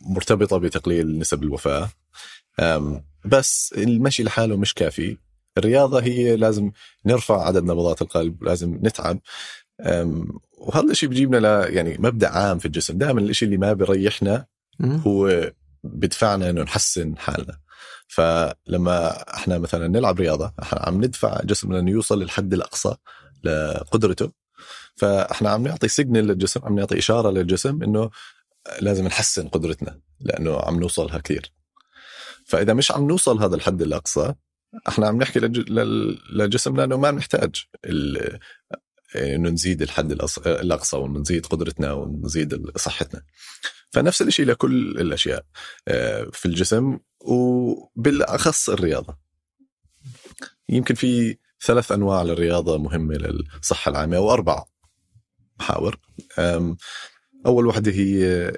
[0.00, 1.90] مرتبطة بتقليل نسب الوفاة.
[3.24, 5.16] بس المشي لحاله مش كافي.
[5.58, 6.70] الرياضة هي لازم
[7.06, 9.20] نرفع عدد نبضات القلب لازم نتعب.
[10.58, 12.98] وهذا الشيء بيجيبنا ل يعني مبدأ عام في الجسم.
[12.98, 14.46] دائما الشيء اللي ما بيريحنا
[14.82, 15.52] هو
[15.84, 17.58] بدفعنا إنه نحسن حالنا.
[18.08, 22.94] فلما إحنا مثلا نلعب رياضة إحنا عم ندفع جسمنا إنه يوصل للحد الأقصى
[23.44, 24.32] لقدرته.
[24.96, 28.10] فإحنا عم نعطي signal للجسم عم نعطي إشارة للجسم إنه
[28.80, 31.52] لازم نحسن قدرتنا لأنه عم نوصلها كثير.
[32.46, 34.34] فإذا مش عم نوصل هذا الحد الأقصى
[34.88, 35.40] إحنا عم نحكي
[36.34, 37.64] لجسمنا إنه ما بنحتاج
[39.16, 40.12] إنه نزيد الحد
[40.46, 43.22] الأقصى ونزيد قدرتنا ونزيد صحتنا.
[43.90, 45.44] فنفس الشيء لكل الأشياء
[45.88, 49.18] آه، في الجسم وبالأخص الرياضة.
[50.68, 54.64] يمكن في ثلاث أنواع للرياضة مهمة للصحة العامة أو أربع
[55.58, 55.98] محاور.
[57.46, 58.52] أول وحدة هي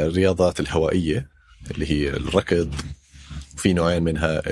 [0.00, 1.28] الرياضات الهوائية
[1.70, 2.74] اللي هي الركض.
[3.56, 4.42] في نوعين منها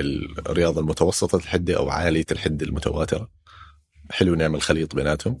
[0.49, 3.36] الرياضة المتوسطة الحدة أو عالية الحدة المتواترة.
[4.11, 5.39] حلو نعمل خليط بيناتهم.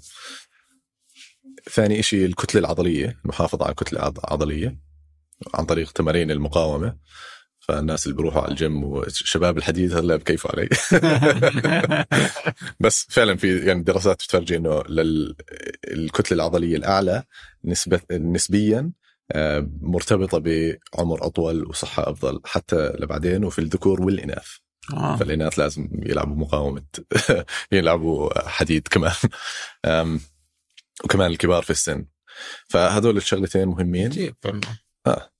[1.71, 4.77] ثاني شيء الكتلة العضلية المحافظة على الكتلة العضلية
[5.53, 6.97] عن طريق تمارين المقاومة.
[7.59, 10.69] فالناس اللي بيروحوا على الجيم وشباب الحديث هلا بكيفوا علي.
[12.83, 17.23] بس فعلا في يعني دراسات بتفرجي إنه للكتله العضلية الأعلى
[17.65, 18.91] نسبه نسبيا
[19.31, 24.47] آه، مرتبطة بعمر أطول وصحة أفضل حتى لبعدين وفي الذكور والإناث.
[24.93, 25.17] آه.
[25.57, 26.83] لازم يلعبوا مقاومة
[27.71, 29.13] يلعبوا حديد كمان.
[31.03, 32.05] وكمان الكبار في السن.
[32.69, 34.11] فهذول الشغلتين مهمين.
[35.07, 35.31] آه.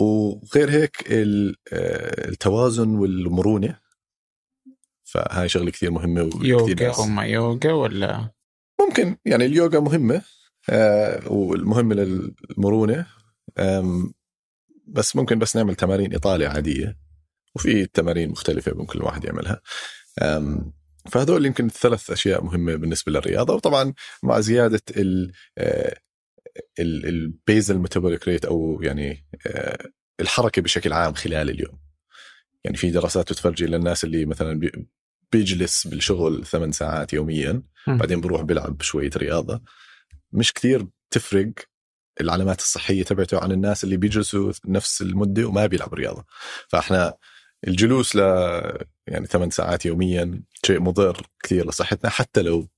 [0.00, 3.80] وغير هيك آه، التوازن والمرونة.
[5.04, 8.30] فهاي شغلة كثير مهمة يوغا هم يوغا ولا؟
[8.80, 10.22] ممكن يعني اليوغا مهمة
[10.70, 13.06] آه والمهمة للمرونة.
[14.86, 17.01] بس ممكن بس نعمل تمارين اطاله عادية.
[17.54, 19.60] وفي تمارين مختلفة ممكن الواحد يعملها.
[21.10, 25.32] فهذول يمكن ثلاث أشياء مهمة بالنسبة للرياضة وطبعا مع زيادة ال
[26.80, 29.78] البيزل ميتابوليك ريت أو يعني آه،
[30.20, 31.78] الحركة بشكل عام خلال اليوم.
[32.64, 34.60] يعني في دراسات بتفرجي للناس اللي مثلا
[35.32, 39.62] بيجلس بالشغل ثمان ساعات يوميا بعدين بروح بيلعب شوية رياضة.
[40.32, 41.52] مش كثير تفرق
[42.20, 46.24] العلامات الصحية تبعته عن الناس اللي بيجلسوا نفس المدة وما بيلعبوا رياضة.
[46.68, 47.14] فإحنا
[47.68, 48.20] الجلوس ل
[49.06, 52.68] يعني ثمان ساعات يوميا شيء مضر كثير لصحتنا حتى لو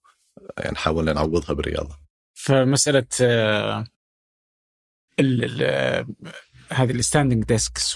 [0.58, 1.98] يعني حاولنا نعوضها بالرياضة.
[2.34, 3.84] فمسألة آه،
[6.70, 7.92] هذه ال standing desks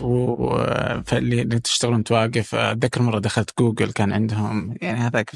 [1.06, 5.30] فاللي اللي تشتغلون واقف أتذكر مرة دخلت جوجل كان عندهم يعني هذاك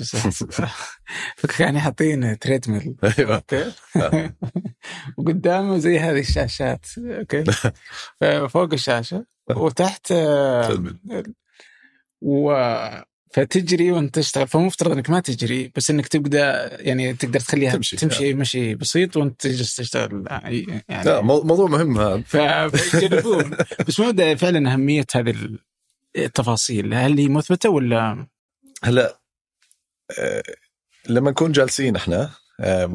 [1.59, 3.73] كان حاطين treadmill أوكي؟
[5.19, 7.45] وقدامه زي هذه الشاشات أوكي؟
[8.49, 9.32] فوق الشاشة.
[9.50, 10.12] وتحت
[12.22, 12.55] و
[13.33, 14.48] فتجري وانت تشتغل.
[14.48, 18.35] فمفترض انك ما تجري بس انك تبدأ يعني تقدر تخليها تمشي, تمشي يعني.
[18.35, 21.98] مشي بسيط وانت تجلس تشتغل يعني لا موضوع مهم.
[22.35, 22.66] هذا
[23.87, 25.59] بس ما فعلا أهمية هذه
[26.16, 26.94] التفاصيل.
[26.94, 28.26] هل هي مثبتة ولا؟
[28.85, 29.20] هلا
[30.18, 30.42] آه،
[31.09, 32.31] لما نكون جالسين إحنا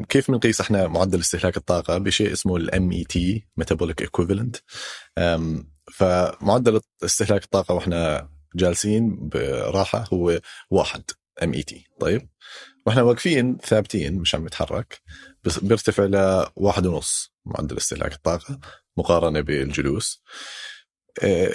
[0.08, 4.56] كيف بنقيس إحنا معدل استهلاك الطاقة؟ بشيء اسمه ال MET metabolic equivalent
[5.98, 11.02] فمعدل استهلاك الطاقة وإحنا جالسين براحة هو واحد
[11.42, 12.28] MET طيب؟
[12.86, 15.00] وإحنا واقفين ثابتين مش عم نتحرك
[15.44, 18.60] بس بيرتفع لواحد ونص معدل استهلاك الطاقة
[18.96, 20.22] مقارنة بالجلوس.
[21.22, 21.54] آه،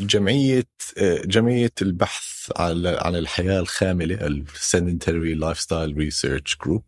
[0.00, 6.84] جمعيه آه، جمعية البحث عن الحياة الخاملة ال sedentary lifestyle research group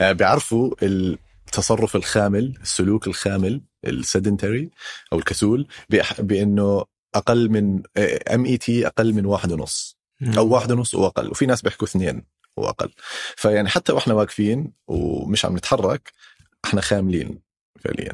[0.00, 0.74] بيعرفوا
[1.54, 4.70] التصرف الخامل السلوك الخامل ال sedentary
[5.12, 5.68] أو الكسول
[6.18, 7.82] بإنه أقل من
[8.34, 9.98] MET أقل من واحد ونص.
[10.38, 12.92] أو واحد ونص واقل وفي ناس بيحكوا اثنين واقل
[13.36, 16.12] فيعني حتى وإحنا واقفين ومش عم نتحرك
[16.64, 17.42] إحنا خاملين
[17.80, 18.12] فعليا.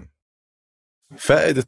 [1.19, 1.67] فائدة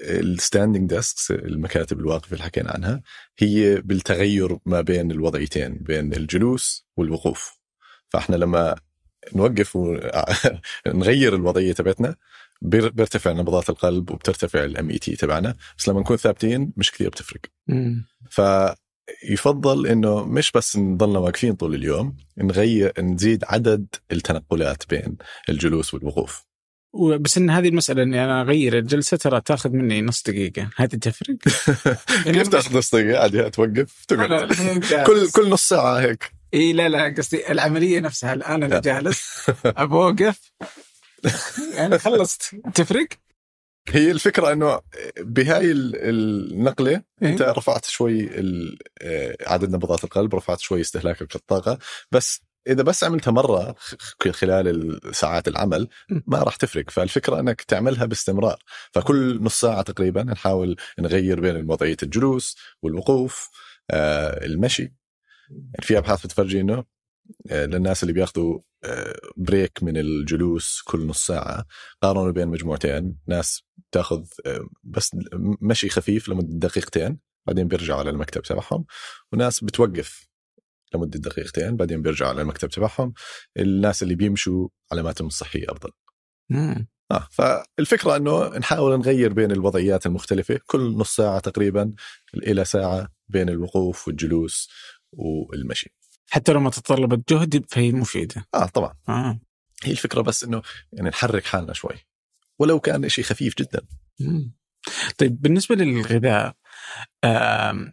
[0.00, 3.02] ال standing desks المكاتب الواقفة اللي حكينا عنها
[3.38, 7.58] هي بالتغير ما بين الوضعيتين بين الجلوس والوقوف.
[8.08, 8.76] فإحنا لما
[9.34, 12.14] نوقف ونغير الوضعية تبعتنا.
[12.62, 15.54] بير- بيرتفع نبضات القلب وبترتفع ال MET تبعنا.
[15.78, 17.40] بس لما نكون ثابتين مش كثير بتفرق.
[18.30, 25.16] فيفضل إنه مش بس نضلنا واقفين طول اليوم نغير نزيد عدد التنقلات بين
[25.48, 26.46] الجلوس والوقوف.
[27.20, 30.70] بس إن هذه المسألة إني أنا أغير الجلسة ترى تاخذ مني نص دقيقة.
[30.76, 31.36] هذه تفرق؟
[32.34, 34.52] كيف تاخذ نص دقيقة؟ عادي توقف تقعد.
[35.06, 36.35] كل كل نص ساعة هيك.
[36.54, 38.32] إي لا لا قصدي العملية نفسها.
[38.34, 40.52] الآن أنا جالس أبغى اوقف
[41.74, 42.42] يعني خلصت.
[42.74, 43.08] تفرق؟
[43.88, 44.80] هي الفكرة إنه
[45.20, 48.30] بهاي ال- النقلة إيه؟ أنت رفعت شوي
[49.02, 51.78] آه، عدد نبضات القلب رفعت شوي استهلاكك للطاقة.
[52.12, 55.88] بس إذا بس عملتها مرة خ- خلال ساعات العمل
[56.26, 56.90] ما راح تفرق.
[56.90, 58.58] فالفكرة إنك تعملها باستمرار.
[58.92, 63.48] فكل نص ساعة تقريبا نحاول نغير بين وضعية الجلوس والوقوف
[63.90, 64.95] آه، المشي.
[65.82, 66.84] في أبحاث بتفرجي إنه
[67.50, 71.66] آه، للناس اللي بياخذوا آه، بريك من الجلوس كل نص ساعة
[72.02, 73.16] قارنوا بين مجموعتين.
[73.26, 75.16] ناس تاخذ آه، بس
[75.60, 78.84] مشي خفيف لمدة دقيقتين بعدين بيرجعوا على المكتب تبعهم.
[79.32, 80.28] وناس بتوقف
[80.94, 83.12] لمدة دقيقتين بعدين بيرجعوا على المكتب تبعهم.
[83.56, 85.90] الناس اللي بيمشوا علاماتهم الصحية أفضل.
[86.50, 86.88] مم.
[87.10, 90.60] آه فالفكرة أنه نحاول نغير بين الوضعيات المختلفة.
[90.66, 91.92] كل نص ساعة تقريبا
[92.34, 94.68] إلى ساعة بين الوقوف والجلوس.
[95.16, 95.94] والمشي.
[96.30, 98.46] حتى لو ما تطلبت جهد فهي مفيدة.
[98.54, 98.94] آه طبعا.
[99.08, 99.40] آه.
[99.84, 101.94] هي الفكرة بس أنه يعني نحرك حالنا شوي.
[102.58, 103.80] ولو كان شيء خفيف جدا.
[104.20, 104.56] مم.
[105.18, 106.54] طيب بالنسبة للغذاء
[107.24, 107.92] آم،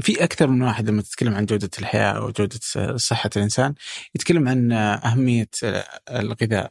[0.00, 2.60] في أكثر من واحد لما تتكلم عن جودة الحياة أو جودة
[2.96, 3.74] صحة الإنسان
[4.14, 5.48] يتكلم عن أهمية
[6.10, 6.70] الغذاء.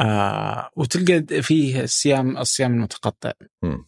[0.00, 3.32] آه، وتلقى فيه الصيام الصيام المتقطع.
[3.62, 3.84] مم.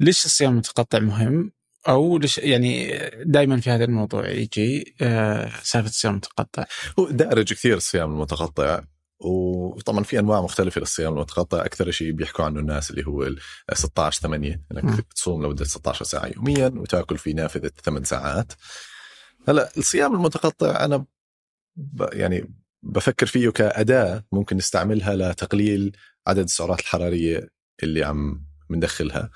[0.00, 1.52] ليش الصيام المتقطع مهم؟
[1.88, 6.64] أو ليش يعني دائما في هذا الموضوع يجي آه، سالفة الصيام المتقطع.
[6.98, 8.80] هو دارج كثير الصيام المتقطع
[9.20, 11.64] وطبعا في أنواع مختلفة للصيام المتقطع.
[11.64, 13.38] أكثر شيء بيحكوا عنه الناس اللي هو ال
[13.72, 14.78] 16 8 مم.
[14.78, 18.52] انك تصوم لمدة 16 ساعة يوميا وتأكل في نافذة 8 ساعات.
[19.48, 21.04] هلأ الصيام المتقطع أنا
[21.76, 25.96] ب يعني بفكر فيه كأداة ممكن نستعملها لتقليل
[26.26, 27.48] عدد السعرات الحرارية
[27.82, 29.30] اللي عم بندخلها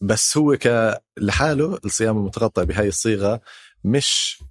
[0.00, 3.40] بس هو ك لحاله الصيام المتقطع بهاي الصيغة
[3.84, 4.42] مش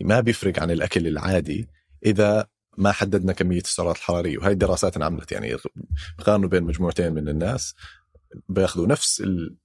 [0.00, 1.68] ما بيفرق عن الأكل العادي
[2.06, 2.46] إذا
[2.78, 4.38] ما حددنا كمية السعرات الحرارية.
[4.38, 5.56] وهي الدراسات انعملت يعني
[6.24, 7.74] قارنوا بين مجموعتين من الناس
[8.48, 9.56] بياخذوا نفس ال-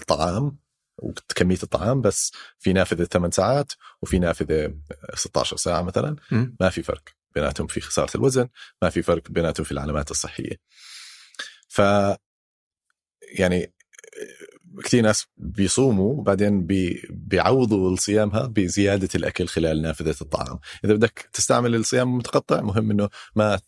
[0.00, 0.58] الطعام
[0.98, 4.74] وكمية الطعام بس في نافذة 8 ساعات وفي نافذة
[5.14, 6.16] 16 ساعة مثلا.
[6.60, 7.02] ما في فرق
[7.34, 8.48] بيناتهم في خسارة الوزن
[8.82, 10.56] ما في فرق بيناتهم في العلامات الصحية.
[11.68, 11.80] ف
[13.38, 13.72] يعني
[14.84, 21.74] كثير ناس بيصوموا وبعدين بي بيعوضوا الصيامها بزيادة الأكل خلال نافذة الطعام، إذا بدك تستعمل
[21.74, 23.60] الصيام المتقطع مهم إنه ما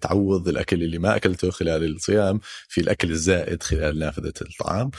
[0.00, 4.90] تعوض الأكل اللي ما أكلته خلال الصيام في الأكل الزائد خلال نافذة الطعام.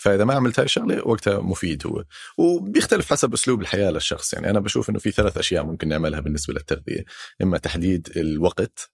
[0.00, 2.04] فإذا ما عملت هاي الشغلة وقتها مفيد هو.
[2.38, 4.34] وبيختلف حسب أسلوب الحياة للشخص.
[4.34, 7.04] يعني أنا بشوف إنه في ثلاث أشياء ممكن نعملها بالنسبة للتغذية.
[7.42, 8.90] إما تحديد الوقت.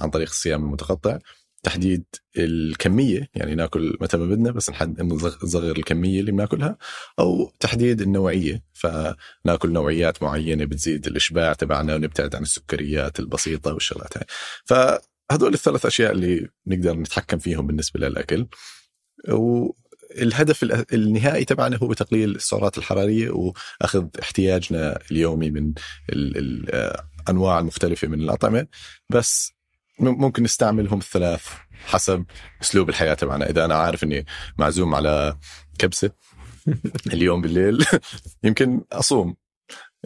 [0.00, 1.18] عن طريق الصيام المتقطع.
[1.68, 2.04] تحديد
[2.38, 6.78] الكمية يعني ناكل متى ما بدنا بس نحد نصغ- نصغر الكمية اللي بناكلها
[7.18, 8.62] أو تحديد النوعية.
[8.72, 14.24] فناكل نوعيات معينة بتزيد الإشباع تبعنا ونبتعد عن السكريات البسيطة والشغلات هاي.
[14.64, 18.46] فهدول الثلاث أشياء اللي نقدر نتحكم فيهم بالنسبة للأكل.
[19.28, 20.62] والهدف
[20.92, 25.72] النهائي تبعنا هو تقليل السعرات الحرارية وأخذ احتياجنا اليومي من
[26.12, 26.68] ال-
[27.28, 28.66] الانواع المختلفه من الأطعمة.
[29.10, 29.57] بس
[30.00, 31.48] ممكن نستعملهم الثلاث
[31.86, 32.24] حسب
[32.62, 33.50] أسلوب الحياة تبعنا.
[33.50, 34.26] إذا أنا عارف إني
[34.58, 35.36] معزوم على
[35.78, 36.10] كبسة
[37.14, 37.84] اليوم بالليل
[38.44, 39.36] يمكن أصوم.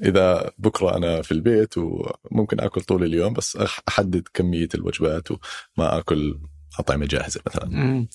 [0.02, 6.40] إذا بكرة أنا في البيت وممكن آكل طول اليوم بس أحدد كمية الوجبات وما آكل
[6.78, 8.06] أطعمة جاهزة مثلا.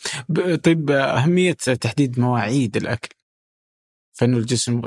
[0.63, 3.15] طيب أهمية تحديد مواعيد الأكل.
[4.13, 4.81] فإنه الجسم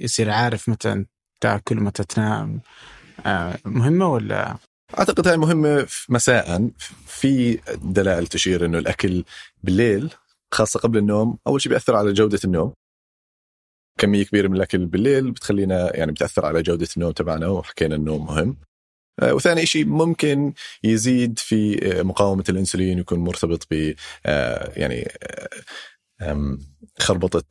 [0.00, 1.04] يصير عارف متى
[1.40, 2.60] تاكل ومتى تنام.
[3.26, 4.56] آه، مهمة ولا
[4.98, 6.70] أعتقد هاي مهمة مساء.
[7.06, 9.24] في دلائل تشير إنه الأكل
[9.62, 10.10] بالليل
[10.54, 12.72] خاصة قبل النوم أول شيء بيأثر على جودة النوم.
[13.98, 18.56] كمية كبيرة من الأكل بالليل بتخلينا يعني بتأثر على جودة النوم تبعنا وحكينا النوم مهم.
[19.22, 20.52] آه، وثاني شيء ممكن
[20.84, 23.94] يزيد في آه، مقاومة الإنسولين يكون مرتبط ب
[24.26, 25.08] آه، يعني
[26.98, 27.44] خربطة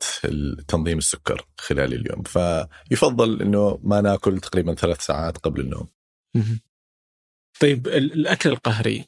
[0.68, 2.22] تنظيم السكر خلال اليوم.
[2.22, 5.88] فيفضل إنه ما ناكل تقريبا ثلاث ساعات قبل النوم.
[7.60, 9.04] طيب الأكل القهري.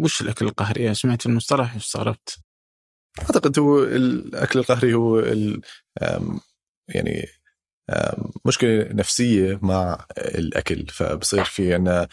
[0.00, 2.38] وش الأكل القهري؟ سمعت المصطلح استغربت.
[3.18, 5.18] أعتقد هو الأكل القهري هو
[6.88, 7.26] يعني
[8.44, 10.86] مشكلة نفسية مع الأكل.
[10.86, 12.08] فبصير في عندنا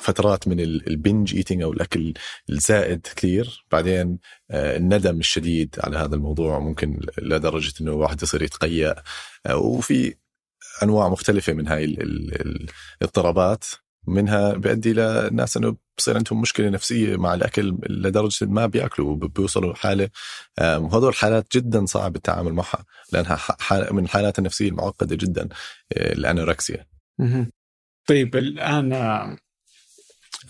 [0.00, 2.14] فترات من البنج ايتينج أو الأكل
[2.50, 3.64] الزائد كثير.
[3.72, 4.18] بعدين
[4.50, 8.94] آه، الندم الشديد على هذا الموضوع ممكن لدرجة إنه الواحد يصير يتقيأ.
[9.46, 10.14] آه، وفي
[10.82, 13.64] أنواع مختلفة من هاي الاضطرابات
[14.06, 20.10] منها بيؤدي لناس إنه بصير عندهم مشكلة نفسية مع الأكل لدرجة ما بيأكلوا بيوصلوا لحالة
[20.60, 23.38] وهذول الحالات جدا صعب التعامل معها لأنها
[23.92, 25.48] من الحالات النفسية المعقدة جدا
[25.92, 26.86] آه، الأنوركسيا.
[28.06, 28.92] طيب الآن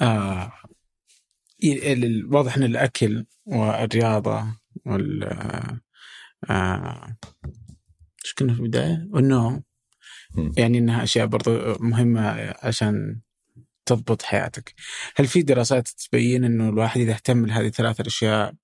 [0.02, 0.52] آه
[2.30, 4.44] واضح إن الأكل والرياضة
[4.86, 5.24] وال
[6.50, 7.16] آه
[8.24, 9.62] إيش كنا في البداية؟ والنوم
[10.56, 13.20] يعني إنها أشياء برضو مهمة عشان
[13.86, 14.74] تضبط حياتك.
[15.16, 18.54] هل في دراسات تبين إنه الواحد إذا اهتم لهذه الثلاث الاشياء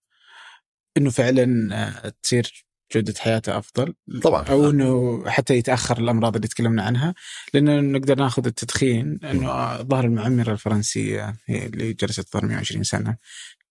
[0.97, 4.43] إنه فعلا آه، تصير جودة حياته أفضل؟ طبعا.
[4.43, 7.15] أو أنه حتى يتأخر الأمراض اللي تكلمنا عنها؟
[7.55, 13.17] لأنه نقدر ناخذ التدخين أنه ظهر المعمرة الفرنسية هي اللي جلست ظهر 120 سنة.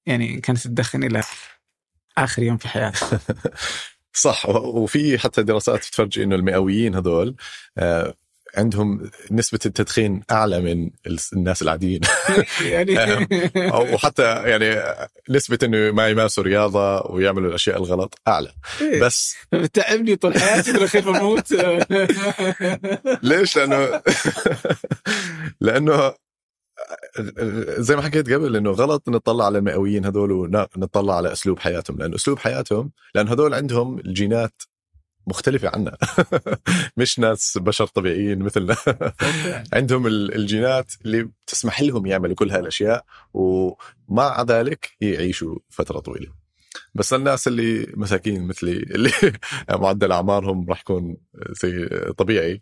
[0.06, 1.24] يعني كانت تدخن إلى
[2.18, 3.20] آخر يوم في حياتها.
[4.14, 4.49] صح.
[4.49, 7.36] وفي حتى دراسات تفرجي إنه المئويين هذول
[7.78, 8.14] آه،
[8.57, 10.89] عندهم نسبة التدخين أعلى من
[11.34, 12.01] الناس العاديين.
[12.62, 13.28] يعني.
[13.93, 14.97] وحتى يعني
[15.30, 18.51] نسبة إنه ما يمارسوا رياضة ويعملوا الأشياء الغلط أعلى.
[18.82, 19.01] إيه.
[19.01, 19.36] بس
[19.74, 21.53] تعبني طول حياتي بالأخير بموت.
[23.24, 24.01] ليش؟ لأنه
[25.62, 26.14] لأنه
[27.77, 32.15] زي ما حكيت قبل إنه غلط نطلع على المئويين هذول ونطلع على أسلوب حياتهم لأنه
[32.15, 34.61] أسلوب حياتهم لأن هذول عندهم الجينات
[35.27, 35.97] مختلفة عنا.
[36.97, 38.75] مش ناس بشر طبيعيين مثلنا.
[39.73, 46.41] عندهم الجينات اللي بتسمح لهم يعملوا كل هالاشياء ومع ذلك يعيشوا فترة طويلة.
[46.95, 49.11] بس الناس اللي مساكين مثلي اللي
[49.69, 51.17] معدل أعمارهم راح يكون
[51.63, 51.87] زي
[52.17, 52.61] طبيعي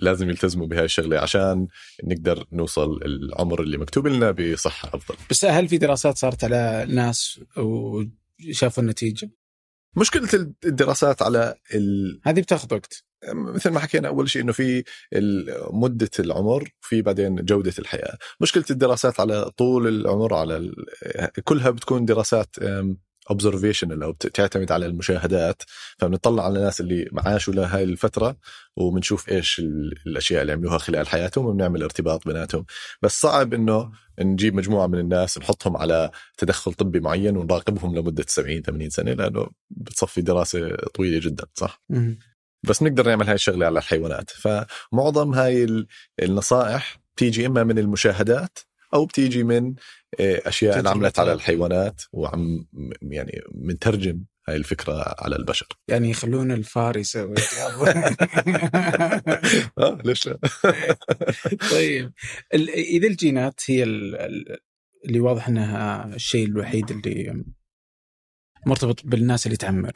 [0.00, 1.66] لازم يلتزموا بهاي الشغلة عشان
[2.04, 5.16] نقدر نوصل العمر اللي مكتوب لنا بصحة أفضل.
[5.30, 9.30] بس هل في دراسات صارت على ناس وشافوا النتيجة؟
[9.96, 10.28] مشكلة
[10.64, 12.20] الدراسات على ال...
[12.24, 14.84] هذه بتاخذ وقت مثل ما حكينا أول شيء إنه في
[15.70, 20.74] مدة العمر في بعدين جودة الحياة مشكلة الدراسات على طول العمر على ال...
[21.44, 22.56] كلها بتكون دراسات
[23.30, 25.62] اوبزرفيشنال أو بتعتمد على المشاهدات
[25.98, 28.36] فبنطلع على الناس اللي عاشوا لهي الفترة
[28.76, 29.58] وبنشوف إيش
[30.06, 32.64] الأشياء اللي عملوها خلال حياتهم وبنعمل ارتباط بيناتهم.
[33.02, 38.62] بس صعب إنه نجيب مجموعة من الناس نحطهم على تدخل طبي معين ونراقبهم لمدة 70
[38.62, 41.82] 80 سنة لأنه بتصفي دراسة طويلة جدا صح؟
[42.62, 44.30] بس نقدر نعمل هاي الشغلة على الحيوانات.
[44.30, 45.86] فمعظم هاي
[46.22, 48.58] النصائح بتيجي إما من المشاهدات
[48.94, 49.74] أو بتيجي من
[50.20, 52.66] أشياء انعملت على الحيوانات وعم
[53.02, 55.66] يعني بنترجم هاي الفكرة على البشر.
[55.88, 57.34] يعني يخلون الفار يسوي.
[59.78, 60.38] آه ليش لا؟
[61.72, 62.12] طيب
[62.74, 67.44] إذا الجينات هي اللي واضح إنها الشيء الوحيد اللي
[68.66, 69.92] مرتبط بالناس اللي تعمر.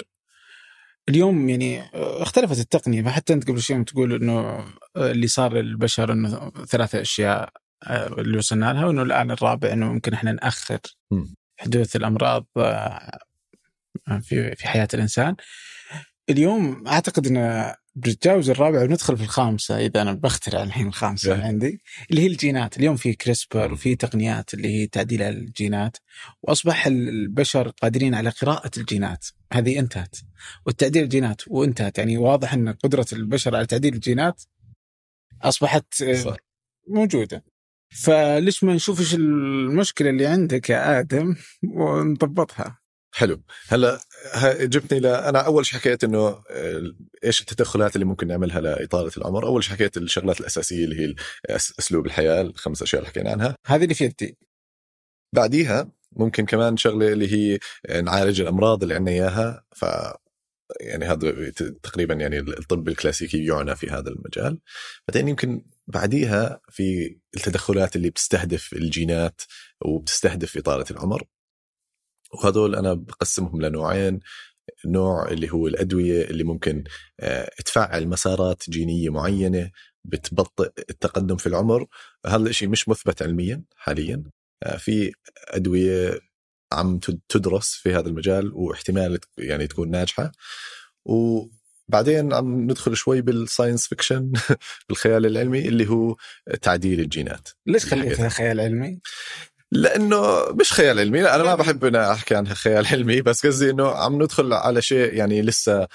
[1.08, 4.64] اليوم يعني اختلفت التقنية فحتى أنت قبل شوي تقول إنه
[4.96, 10.12] اللي صار للبشر إنه ثلاثة أشياء آه، اللي وصلنا لها وإنه الآن الرابع إنه ممكن
[10.12, 10.78] إحنا نأخر
[11.59, 13.18] حدوث الأمراض آه،
[14.20, 15.37] في في حياة الإنسان.
[16.31, 21.45] اليوم أعتقد إن بنتجاوز الرابع وندخل في الخامسة إذا أنا بخترع الحين الخامسة yeah.
[21.45, 25.97] عندي اللي هي الجينات، اليوم في كريسبر وفي تقنيات اللي هي تعديل الجينات
[26.43, 30.16] وأصبح البشر قادرين على قراءة الجينات، هذه انتهت
[30.66, 34.43] والتعديل الجينات وانتهت يعني واضح إن قدرة البشر على تعديل الجينات
[35.43, 36.37] أصبحت آه، صح.
[36.89, 37.45] موجودة.
[37.91, 42.80] فليش ما نشوف إيش المشكلة اللي عندك يا آدم ونضبطها؟
[43.14, 43.43] حلو.
[43.68, 44.01] هلا
[44.61, 49.47] جبتني ل أنا أول شيء حكيت إنه آه، إيش التدخلات اللي ممكن نعملها لإطالة العمر؟
[49.47, 51.14] أول شيء حكيت الشغلات الأساسية اللي هي
[51.51, 53.57] أسلوب الحياة الخمس أشياء اللي حكينا عنها.
[53.66, 54.38] هذه اللي في يدي
[55.34, 57.59] بعديها ممكن كمان شغلة اللي هي
[58.03, 59.64] نعالج الأمراض اللي عندنا إياها.
[59.76, 59.84] ف
[60.80, 61.50] يعني هذا
[61.82, 64.58] تقريبا يعني الطب الكلاسيكي يعنى في هذا المجال.
[65.08, 69.40] بعدين يمكن بعديها في التدخلات اللي بتستهدف الجينات
[69.84, 71.24] وبتستهدف إطالة العمر.
[72.34, 74.20] وهذول أنا بقسمهم لنوعين.
[74.86, 76.84] نوع اللي هو الأدوية اللي ممكن
[77.20, 79.70] آه، تفعل مسارات جينية معينة
[80.04, 81.86] بتبطئ التقدم في العمر.
[82.26, 84.24] هذا الشيء مش مثبت علميا حاليا.
[84.62, 85.12] آه، في
[85.48, 86.20] أدوية
[86.72, 90.32] عم تدرس في هذا المجال واحتمال يعني تكون ناجحة.
[91.04, 94.32] وبعدين عم ندخل شوي بال science fiction
[94.88, 96.16] بالخيال العلمي اللي هو
[96.62, 97.48] تعديل الجينات.
[97.66, 99.00] ليش خليتها خيال علمي؟
[99.72, 101.20] لأنه مش خيال علمي.
[101.20, 105.14] أنا ما بحب أنا أحكي عن خيال علمي بس قصدي إنه عم ندخل على شيء
[105.14, 105.88] يعني لسه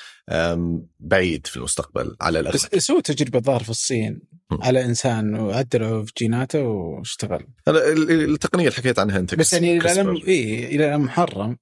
[0.99, 2.55] بعيد في المستقبل على الأغلب.
[2.73, 4.21] بس سووا تجربة ظهر في الصين
[4.51, 7.47] على إنسان وعدلوا في جيناته واشتغل.
[7.67, 11.57] هلا التقنية اللي حكيت عنها أنت بس يعني إلى الان اي إلى الآن محرم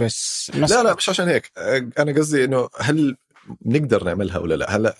[0.00, 1.52] بس لا لا مش عشان هيك.
[1.98, 3.16] أنا قصدي إنه هل
[3.66, 4.96] نقدر نعملها ولا لا؟ هلا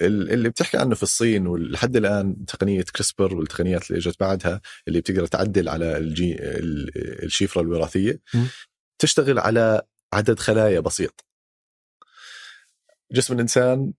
[0.00, 5.26] اللي بتحكي عنه في الصين ولحد الآن تقنية CRISPR والتقنيات اللي إجت بعدها اللي بتقدر
[5.26, 6.36] تعدل على ال ج-
[7.24, 8.20] الشفرة الوراثية
[8.98, 9.82] تشتغل على
[10.12, 11.24] عدد خلايا بسيط.
[13.12, 13.92] جسم الإنسان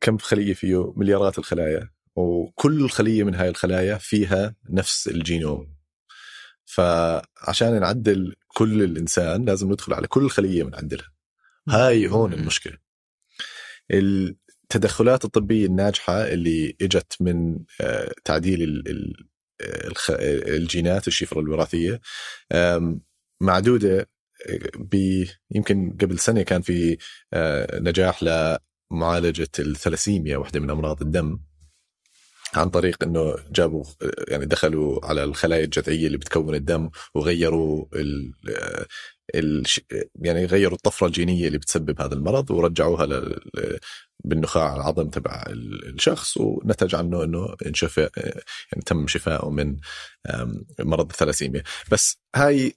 [0.00, 1.90] كم خلية فيه؟ مليارات الخلايا.
[2.16, 5.76] وكل خلية من هاي الخلايا فيها نفس الجينوم.
[6.64, 11.12] فعشان نعدل كل الإنسان لازم ندخل على كل خلية ونعدلها
[11.68, 12.76] هاي هون المشكلة.
[14.66, 18.82] التدخلات الطبية الناجحة اللي إجت من آه، تعديل
[20.48, 22.00] الجينات الشفره الوراثية.
[23.40, 24.08] معدودة
[24.48, 26.98] آه، يمكن قبل سنة كان في
[27.32, 31.38] آه، نجاح لمعالجة الثلاسيميا واحدة من أمراض الدم
[32.54, 33.84] عن طريق إنه جابوا
[34.28, 38.32] يعني دخلوا على الخلايا الجذعية اللي بتكون الدم وغيروا ال
[39.34, 39.62] ال
[40.22, 43.06] يعني غيروا الطفرة الجينية اللي بتسبب هذا المرض ورجعوها
[44.26, 48.00] بالنخاع العظم تبع الشخص ونتج عنه إنه انشفى
[48.72, 49.76] يعني تم شفائه من
[50.80, 51.62] مرض الثلاسيميا.
[51.92, 52.74] بس هاي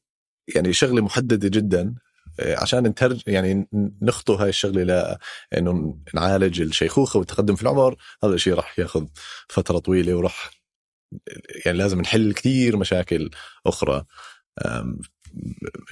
[0.56, 1.96] يعني شغلة محددة جدا
[2.40, 3.68] عشان نترج يعني
[4.02, 5.18] نخطو هاي الشغلة
[5.52, 9.06] لأنه نعالج الشيخوخة والتقدم في العمر هذا الشيء راح ياخذ
[9.50, 10.52] فترة طويلة وراح
[11.66, 13.30] يعني لازم نحل كثير مشاكل
[13.66, 14.06] أخرى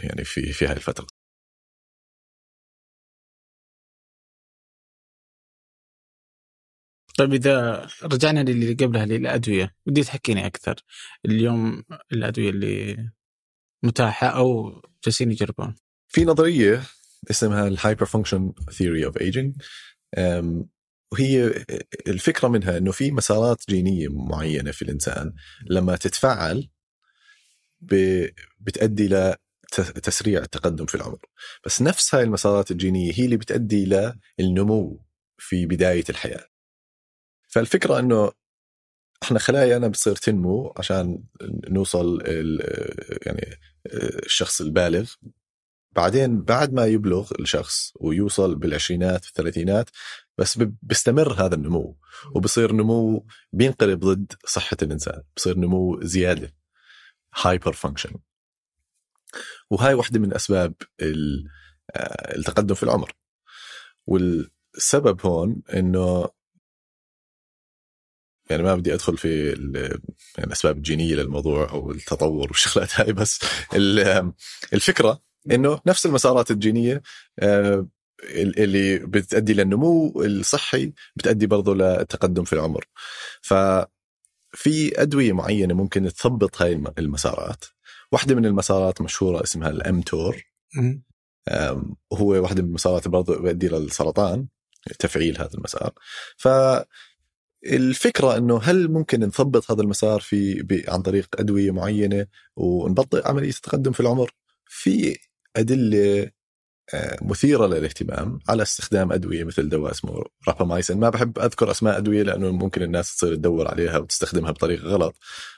[0.03, 1.07] يعني في في هاي الفترة.
[7.17, 10.75] طيب إذا رجعنا للي قبلها للأدوية ودي تحكيني أكثر.
[11.25, 13.09] اليوم الأدوية اللي
[13.83, 15.75] متاحة أو جالسين يجربون.
[16.07, 16.83] في نظرية
[17.31, 19.55] اسمها ال hyperfunction theory of aging
[21.11, 21.65] وهي
[22.07, 25.33] الفكرة منها إنه في مسارات جينية معينة في الإنسان
[25.69, 26.69] لما تتفعل
[28.59, 29.37] بتؤدي إلى
[30.03, 31.19] تسريع التقدم في العمر.
[31.65, 35.03] بس نفس هاي المسارات الجينية هي اللي بتؤدي للنمو
[35.37, 36.47] في بداية الحياة.
[37.57, 38.31] فالفكرة إنه
[39.23, 41.23] إحنا خلايانا بتصير تنمو عشان
[41.69, 42.23] نوصل
[43.25, 43.59] يعني
[44.25, 45.13] الشخص البالغ.
[45.91, 49.89] بعدين بعد ما يبلغ الشخص ويوصل بالعشرينات في الثلاثينات
[50.37, 51.97] بس بيستمر هذا النمو.
[52.35, 55.23] وبصير نمو بينقلب ضد صحة الإنسان.
[55.35, 56.53] بصير نمو زيادة.
[57.35, 58.15] hyperfunction
[59.69, 63.13] وهاي واحدة من أسباب آه، التقدم في العمر.
[64.07, 66.36] والسبب هون إنه
[68.49, 69.47] يعني ما بدي أدخل في
[70.37, 73.39] يعني الاسباب الجينيه للموضوع أو التطور والشغلات هاي بس
[74.73, 75.21] الفكرة
[75.51, 77.01] إنه نفس المسارات الجينية
[77.39, 77.87] آه،
[78.35, 82.85] اللي بتؤدي للنمو الصحي بتؤدي برضه للتقدم في العمر.
[83.41, 83.87] ففي
[85.01, 87.65] أدوية معينة ممكن تثبط هاي المسارات.
[88.11, 90.43] واحدة من المسارات مشهورة اسمها الامتور
[92.11, 94.47] وهو واحدة من المسارات برضه بيؤدي للسرطان
[94.99, 95.93] تفعيل هذا المسار.
[96.37, 96.47] ف
[97.65, 103.91] الفكرة إنه هل ممكن نثبط هذا المسار في عن طريق أدوية معينة ونبطئ عملية التقدم
[103.91, 104.31] في العمر؟
[104.65, 105.17] في
[105.55, 106.31] أدلة
[106.93, 112.23] آه، مثيرة للاهتمام على استخدام أدوية مثل دواء اسمه رابامايسين ما بحب أذكر أسماء أدوية
[112.23, 115.15] لأنه ممكن الناس تصير تدور عليها وتستخدمها بطريقة غلط.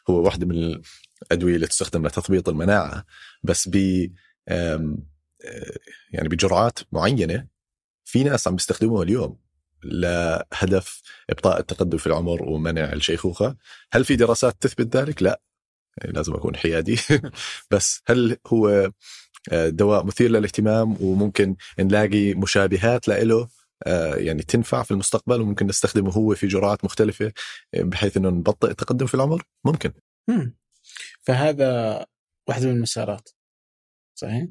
[0.10, 0.82] هو واحدة من
[1.24, 3.06] الأدوية اللي تستخدم لتثبيط المناعة
[3.44, 4.08] بس ب
[4.48, 4.96] آه،
[6.12, 7.48] يعني بجرعات معينة
[8.06, 9.49] في ناس عم بيستخدموها اليوم.
[9.84, 13.56] لهدف إبطاء التقدم في العمر ومنع الشيخوخة.
[13.94, 15.42] هل في دراسات تثبت ذلك؟ لا.
[15.98, 16.98] يعني لازم أكون حيادي.
[17.72, 18.92] بس هل هو
[19.52, 23.50] آه، دواء مثير للاهتمام وممكن نلاقي مشابهات له
[23.88, 27.34] آه، يعني تنفع في المستقبل وممكن نستخدمه هو في جرعات مختلفة
[27.74, 29.92] آه، بحيث إنه نبطئ التقدم في العمر؟ ممكن.
[31.22, 32.06] فهذا
[32.48, 33.30] واحدة من المسارات.
[34.16, 34.48] صحيح؟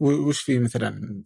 [0.00, 1.22] وش في مثلا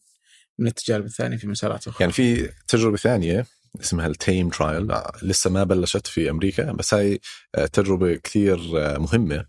[0.59, 1.97] من التجارب الثانية في مسارات أخرى.
[2.01, 3.47] يعني في تجربة ثانية
[3.81, 7.21] اسمها ال TAME trial لسه ما بلشت في أمريكا بس هاي
[7.55, 9.47] آه، تجربة كثير آه، مهمة.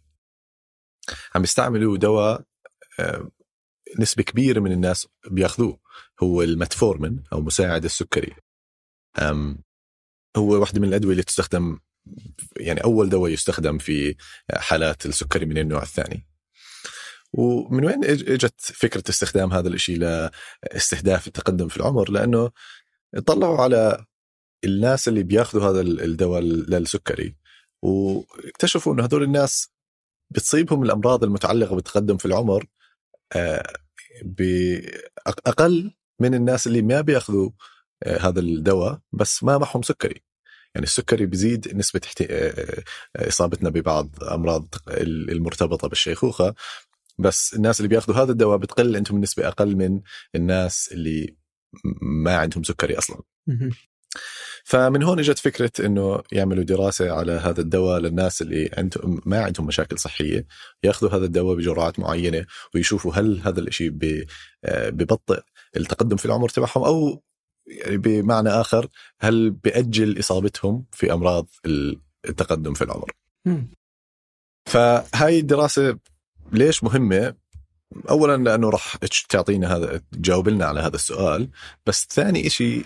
[1.36, 2.44] عم يستعملوا دواء
[3.00, 3.32] آه،
[4.00, 5.80] نسبة كبيرة من الناس بياخذوه.
[6.24, 8.36] هو المتفورمين أو مساعد السكري.
[10.38, 11.80] هو واحدة من الأدوية اللي تستخدم
[12.58, 14.16] يعني أول دواء يستخدم في
[14.54, 16.28] حالات السكري من النوع الثاني.
[17.34, 22.52] ومن وين إجت فكرة استخدام هذا الشيء لاستهداف التقدم في العمر؟ لأنه
[23.26, 24.06] طلعوا على
[24.66, 27.36] الناس اللي بياخذوا هذا الدواء للسكري
[27.82, 29.74] واكتشفوا إنه هذول الناس
[30.32, 32.66] بتصيبهم الأمراض المتعلقة بالتقدم في العمر
[33.36, 33.74] آه،
[34.24, 37.50] باقل من الناس اللي ما بياخذوا
[38.04, 40.24] آه، هذا الدواء بس ما معهم سكري.
[40.76, 42.84] يعني السكري بيزيد نسبة آه،
[43.16, 44.76] إصابتنا ببعض أمراض
[45.30, 46.56] المرتبطة بالشيخوخة
[47.20, 50.02] بس الناس اللي بياخذوا هذا الدواء بتقل عندهم النسبة أقل من
[50.36, 51.36] الناس اللي
[52.02, 53.22] ما عندهم سكري أصلا.
[54.64, 59.68] فمن هون إجت فكرة إنه يعملوا دراسة على هذا الدواء للناس اللي عندهم ما عندهم
[59.68, 60.46] مشاكل صحية
[60.84, 62.46] ياخذوا هذا الدواء بجرعات معينة
[62.76, 63.90] ويشوفوا هل هذا الشيء
[64.64, 65.42] ببطئ
[65.78, 67.24] التقدم في العمر تبعهم أو
[67.68, 68.88] يعني بمعنى آخر
[69.20, 71.50] هل بيأجل إصابتهم في أمراض
[72.30, 73.12] التقدم في العمر.
[74.66, 76.00] فهاي الدراسة
[76.52, 77.36] ليش مهمة؟
[78.10, 78.96] اولا لأنه راح
[79.30, 81.50] تعطينا هذا تجاوب لنا على هذا السؤال
[81.86, 82.86] بس ثاني شيء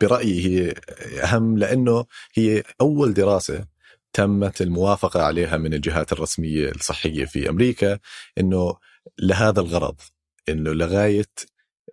[0.00, 0.74] برأيي هي
[1.22, 3.64] أهم لأنه هي أول دراسة
[4.12, 7.98] تمت الموافقة عليها من الجهات الرسمية الصحية في أمريكا
[8.38, 8.76] إنه
[9.18, 10.00] لهذا الغرض
[10.48, 11.26] إنه لغاية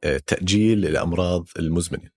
[0.03, 2.12] آه، تأجيل الأمراض المزمنة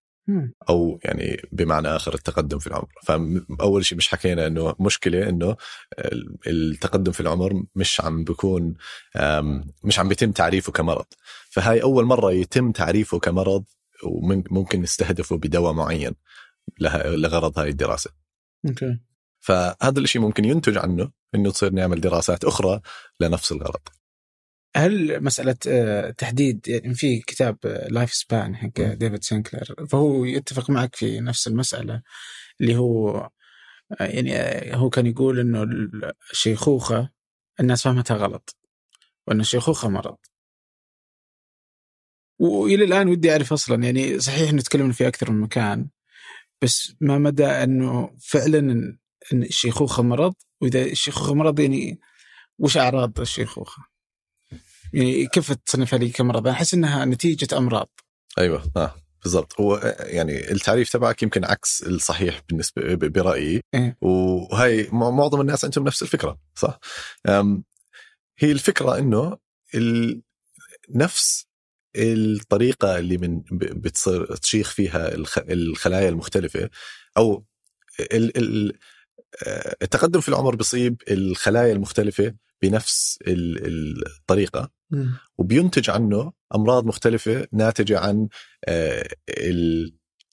[0.68, 2.88] أو يعني بمعنى آخر التقدم في العمر.
[3.02, 5.56] فاول شيء مش حكينا إنه مشكلة إنه
[6.46, 8.74] التقدم في العمر مش عم بيكون
[9.84, 11.06] مش عم بيتم تعريفه كمرض.
[11.50, 13.64] فهاي أول مرة يتم تعريفه كمرض
[14.04, 16.14] وممكن نستهدفه بدواء معين
[16.80, 18.10] لغرض هاي الدراسة.
[18.68, 18.98] okay.
[19.40, 22.80] فهذا الشيء ممكن ينتج عنه إنه تصير نعمل دراسات أخرى
[23.20, 23.80] لنفس الغرض.
[24.76, 27.58] هل مسألة آه، تحديد يعني في كتاب
[27.90, 32.02] Lifespan حق ديفيد سينكلر فهو يتفق معك في نفس المسألة
[32.60, 33.30] اللي هو
[34.00, 35.62] آه، يعني آه، هو كان يقول إنه
[36.32, 37.10] الشيخوخة
[37.60, 38.56] الناس فهمتها غلط
[39.28, 40.16] وإن الشيخوخة مرض.
[42.38, 45.88] وإلى الآن ودي أعرف أصلا يعني صحيح إنه تكلمنا في أكثر من مكان
[46.62, 48.58] بس ما مدى إنه فعلا
[49.32, 52.00] إن الشيخوخه مرض؟ وإذا الشيخوخه مرض يعني
[52.58, 53.95] وش أعراض الشيخوخة؟
[54.92, 57.88] يعني كيف تصنفها لي كمرض؟ أحس إنها نتيجة أمراض
[58.38, 65.40] أيوه آه بالضبط هو يعني التعريف تبعك يمكن عكس الصحيح بالنسبة برأيي إيه؟ وهي معظم
[65.40, 66.78] الناس عندهم نفس الفكرة صح؟
[68.38, 69.38] هي الفكرة إنه
[70.90, 71.46] نفس
[71.96, 76.70] الطريقة اللي من بتصير تشيخ فيها الخلايا المختلفة
[77.16, 77.44] أو
[79.46, 84.70] آه، التقدم في العمر بيصيب الخلايا المختلفة بنفس الطريقة.
[85.38, 88.28] وبينتج عنه أمراض مختلفة ناتجة عن
[88.68, 89.08] آه،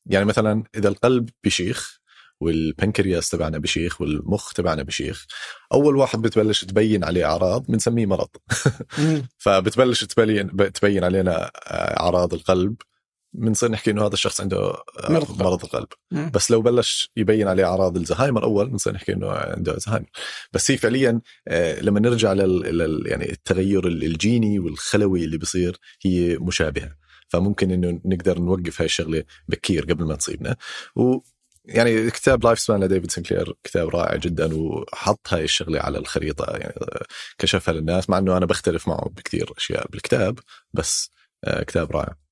[0.05, 1.99] يعني مثلا إذا القلب بشيخ
[2.41, 5.25] والبنكرياس تبعنا بشيخ والمخ تبعنا بشيخ
[5.73, 8.29] أول واحد بتبلش تبين عليه أعراض بنسميه مرض.
[9.43, 12.75] فبتبلش تبين تبين علينا آه، أعراض القلب.
[13.33, 15.87] بنصير نحكي إنه هذا الشخص عنده آه، مرض, مرض القلب.
[16.11, 16.31] مم.
[16.33, 20.09] بس لو بلش يبين عليه أعراض الزهايمر أول بنصير نحكي إنه عنده زهايمر
[20.53, 26.95] بس هي فعليا آه، لما نرجع لل يعني التغير الجيني والخلوي اللي بيصير هي مشابهة.
[27.27, 30.55] فممكن إنه نقدر نوقف هاي الشغلة بكير قبل ما تصيبنا.
[30.95, 31.19] و
[31.65, 36.57] يعني كتاب Lifespan لديفيد سنكلير كتاب رائع جدا وحط هاي الشغلة على الخريطة.
[36.57, 36.73] يعني
[37.37, 40.39] كشفها للناس مع إنه أنا بختلف معه بكثير أشياء بالكتاب
[40.73, 41.11] بس
[41.43, 42.22] آه، كتاب رائع.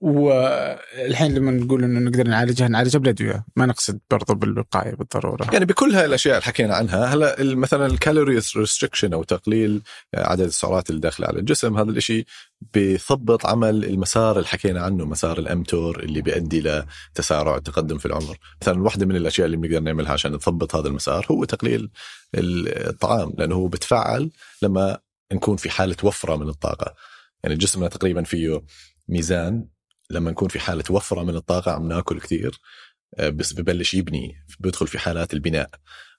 [0.00, 5.50] والحين لما نقول إنه نقدر نعالجها نعالجها بالادويه ما نقصد برضو بالوقاية بالضرورة.
[5.52, 9.82] يعني بكل هاي الأشياء اللي حكينا عنها هلا مثلا ال calorie restriction أو تقليل
[10.14, 12.24] عدد السعرات اللي داخلة على الجسم هذا الشيء
[12.74, 16.84] بيثبط عمل المسار اللي حكينا عنه مسار ال mTOR اللي بيؤدي
[17.14, 18.38] لتسارع التقدم في العمر.
[18.62, 21.90] مثلا واحدة من الأشياء اللي بنقدر نعملها عشان نثبط هذا المسار هو تقليل
[22.34, 24.30] الطعام لأنه هو بتفعل
[24.62, 24.98] لما
[25.32, 26.94] نكون في حالة وفرة من الطاقة.
[27.44, 28.62] يعني جسمنا تقريبا فيه
[29.08, 29.68] ميزان
[30.10, 32.60] لما نكون في حالة وفرة من الطاقة عم ناكل كثير
[33.18, 35.70] آه، بس ببلش يبني بيدخل في حالات البناء.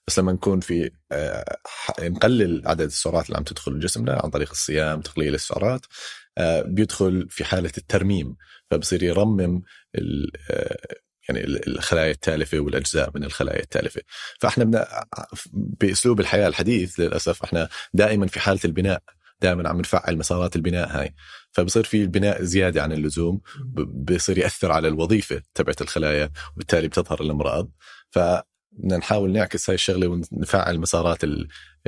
[0.06, 1.58] بس لما نكون في آه،
[2.00, 5.86] نقلل عدد السعرات اللي عم تدخل جسمنا عن طريق الصيام تقليل السعرات
[6.38, 8.36] آه، بيدخل في حالة الترميم.
[8.70, 9.62] فبصير يرمم
[11.28, 14.02] يعني الخلايا التالفة والأجزاء من الخلايا التالفة.
[14.40, 14.86] فإحنا
[15.52, 19.02] بأسلوب الحياة الحديث للأسف إحنا دائما في حالة البناء.
[19.40, 21.14] دائما عم نفعل مسارات البناء هاي
[21.52, 23.40] فبصير في البناء زيادة عن اللزوم
[23.94, 27.70] بصير يأثر على الوظيفة تبعت الخلايا وبالتالي بتظهر الامراض
[28.10, 28.18] ف
[28.72, 31.18] بدنا نحاول نعكس هاي الشغلة ونفعل مسارات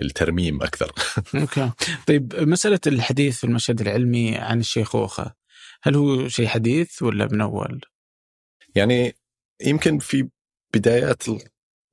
[0.03, 0.93] الترميم أكثر.
[1.41, 1.71] أوكي،
[2.07, 5.35] طيب مسألة الحديث في المشهد العلمي عن الشيخوخه
[5.83, 7.81] هل هو شيء حديث ولا من اول؟
[8.75, 9.17] يعني
[9.65, 10.29] يمكن في
[10.75, 11.23] بدايات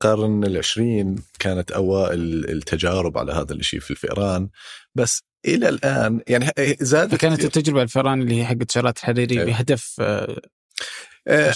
[0.05, 4.49] القرن العشرين كانت أوائل التجارب على هذا الشيء في الفئران
[4.95, 9.45] بس إلى الآن يعني زادت كانت التجربة الفئران اللي هي حقت شغلات الحريري إيه.
[9.45, 10.41] بهدف آه،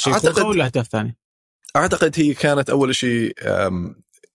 [0.08, 1.16] أعتقد ولا أهداف ثانية؟
[1.76, 3.34] أعتقد هي كانت أول شيء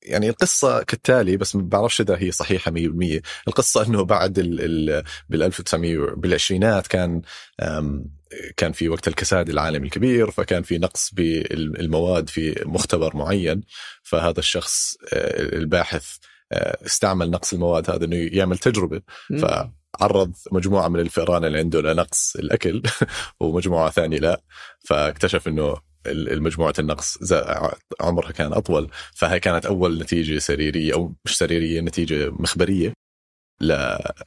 [0.05, 5.05] يعني القصة كالتالي بس ما بعرفش إذا هي صحيحة 100% القصة أنه بعد ال ال
[5.29, 7.23] بال 1900 بالعشرينات كان
[8.57, 13.63] كان في وقت الكساد العالمي الكبير فكان في نقص بالمواد في مختبر معين.
[14.03, 16.17] فهذا الشخص آه، الباحث
[16.53, 19.01] آه، استعمل نقص المواد هذا إنه يعمل تجربة.
[19.39, 22.83] فعرض مجموعة من الفئران اللي عنده لنقص الأكل
[23.41, 24.43] ومجموعة ثانية لا.
[24.85, 25.77] فاكتشف إنه
[26.07, 27.33] المجموعة النقص
[28.01, 32.93] عمرها كان أطول فهي كانت أول نتيجة سريرية أو مش سريرية نتيجة مخبرية
[33.61, 33.71] ل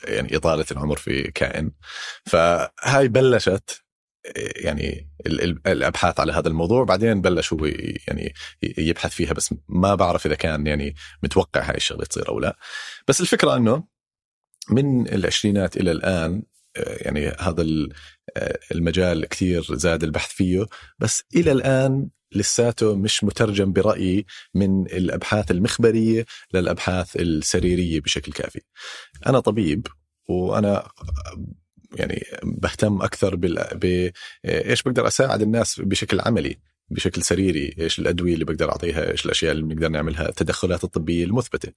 [0.04, 1.72] يعني إطالة العمر في كائن.
[2.26, 3.82] فهاي بلشت
[4.56, 5.10] يعني
[5.68, 7.66] الأبحاث على هذا الموضوع بعدين بلش هو
[8.08, 8.34] يعني
[8.78, 12.58] يبحث فيها بس ما بعرف إذا كان يعني متوقع هاي الشغلة تصير أو لا.
[13.08, 13.84] بس الفكرة إنه
[14.70, 16.44] من العشرينات إلى الآن
[16.78, 17.66] يعني هذا
[18.72, 20.66] المجال كثير زاد البحث فيه
[21.00, 28.62] بس إلى الآن لساته مش مترجم برأيي من الأبحاث المخبرية للأبحاث السريرية بشكل كافي.
[29.28, 29.88] أنا طبيب
[30.30, 30.88] وأنا
[31.96, 33.68] يعني بهتم أكثر بال...
[33.76, 34.12] ب
[34.46, 36.58] إيش بقدر أساعد الناس بشكل عملي
[36.90, 41.74] بشكل سريري إيش الأدوية اللي بقدر أعطيها إيش الأشياء اللي بنقدر نعملها التدخلات الطبية المثبتة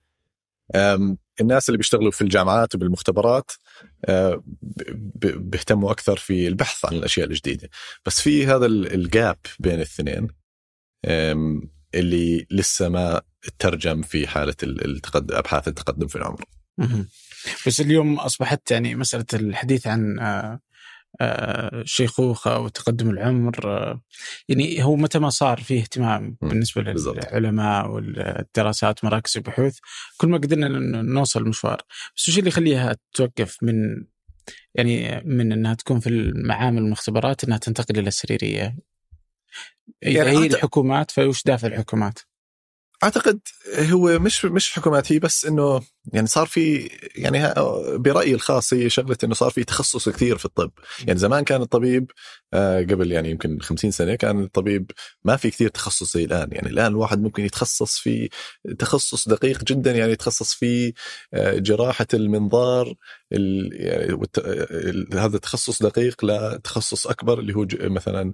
[1.40, 3.50] الناس اللي بيشتغلوا في الجامعات وبالمختبرات
[5.36, 7.68] بيهتموا أكثر في البحث عن الأشياء الجديدة.
[8.06, 10.28] بس في هذا الجاب بين الاثنين
[11.94, 13.20] اللي لسه ما
[13.58, 16.44] ترجم في حالة التقدم أبحاث التقدم في العمر.
[17.66, 20.18] بس اليوم أصبحت يعني مسألة الحديث عن
[21.20, 23.54] الشيخوخه وتقدم العمر
[24.48, 29.78] يعني هو متى ما صار فيه اهتمام بالنسبة للعلماء والدراسات مراكز البحوث
[30.16, 30.68] كل ما قدرنا
[31.02, 31.82] نوصل المشوار
[32.16, 34.04] بس وش اللي يخليها توقف من
[34.74, 38.76] يعني من إنها تكون في المعامل والمختبرات إنها تنتقل إلى السريرية؟
[40.02, 42.18] يعني هي الحكومات؟ فوش دافع الحكومات؟
[43.02, 43.40] أعتقد
[43.78, 45.80] هو مش مش حكومات هي بس إنه
[46.12, 47.54] يعني صار في يعني
[47.98, 50.70] برأيي الخاص هي شغلة إنه صار في تخصص كثير في الطب،
[51.06, 52.10] يعني زمان كان الطبيب
[52.54, 54.90] آه، قبل يعني يمكن 50 سنة كان الطبيب
[55.24, 58.28] ما في كثير تخصص زي الآن، يعني الآن الواحد ممكن يتخصص في
[58.78, 60.92] تخصص دقيق جدا يعني يتخصص في
[61.34, 62.94] آه، جراحة المنظار
[63.30, 64.18] يعني
[65.14, 68.32] هذا تخصص دقيق لتخصص أكبر اللي هو مثلا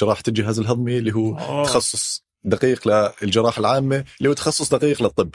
[0.00, 2.88] جراحة الجهاز الهضمي اللي هو تخصص دقيق
[3.22, 5.34] للجراحة العامة اللي هو تخصص دقيق للطب.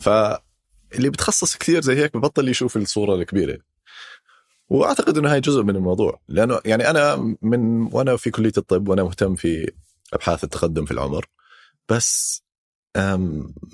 [0.00, 3.58] فاللي بتخصص كثير زي هيك ببطل يشوف الصورة الكبيرة.
[4.68, 6.20] وأعتقد إنه هاي جزء من الموضوع.
[6.28, 9.72] لأنه يعني أنا من وأنا في كلية الطب وأنا مهتم في
[10.12, 11.26] أبحاث التقدم في العمر
[11.88, 12.42] بس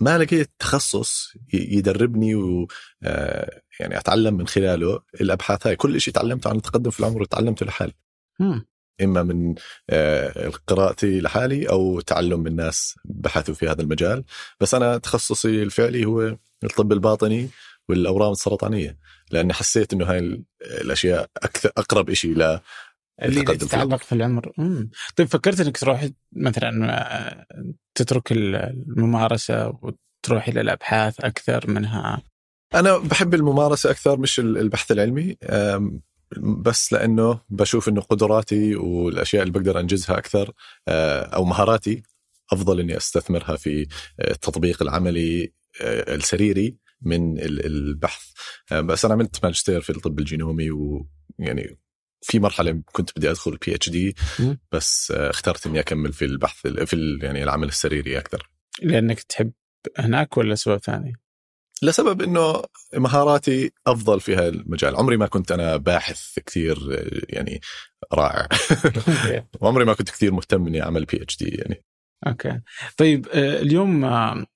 [0.00, 2.68] ما لقيت تخصص يدربني و
[3.80, 5.76] يعني أتعلم من خلاله الأبحاث هاي.
[5.76, 7.92] كل شيء تعلمته عن التقدم في العمر تعلمته لحالي.
[9.02, 9.54] إما من
[9.90, 14.24] آه، قراءتي لحالي أو تعلم من ناس بحثوا في هذا المجال.
[14.60, 17.48] بس أنا تخصصي الفعلي هو الطب الباطني
[17.88, 18.98] والأورام السرطانية
[19.30, 22.60] لأني حسيت إنه هاي الأشياء أكثر أقرب شيء ل
[23.22, 24.52] اللي تتعلق في العمر.
[24.58, 24.90] مم.
[25.16, 27.46] طيب فكرت إنك تروح مثلا آه،
[27.94, 32.22] تترك الممارسة وتروح إلى الأبحاث أكثر منها؟
[32.74, 35.36] أنا بحب الممارسة أكثر مش البحث العلمي.
[36.40, 40.52] بس لأنه بشوف إنه قدراتي والأشياء اللي بقدر أنجزها أكثر
[40.88, 42.02] آه، أو مهاراتي
[42.52, 43.86] أفضل إني أستثمرها في
[44.20, 48.24] آه، التطبيق العملي آه، السريري من البحث.
[48.72, 51.78] بس أنا عملت ماجستير في الطب الجينومي ويعني
[52.22, 54.14] في مرحلة كنت بدي أدخل PhD
[54.72, 58.50] بس اخترت إني أكمل في البحث في يعني العمل السريري أكثر.
[58.82, 59.52] لأنك تحب
[59.98, 61.12] هناك ولا سبب ثاني؟
[61.82, 62.62] لسبب إنه
[62.94, 64.96] مهاراتي أفضل في هذا المجال.
[64.96, 66.78] عمري ما كنت أنا باحث كثير
[67.28, 67.60] يعني
[68.12, 68.48] رائع.
[69.60, 71.84] وعمري ما كنت كثير مهتم إني أعمل PhD يعني.
[72.26, 72.60] okay.
[72.96, 74.46] طيب آه، اليوم آه،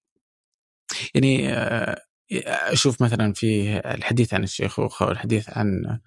[1.14, 2.02] يعني آه،
[2.46, 6.00] أشوف مثلا في الحديث عن الشيخوخه والحديث عن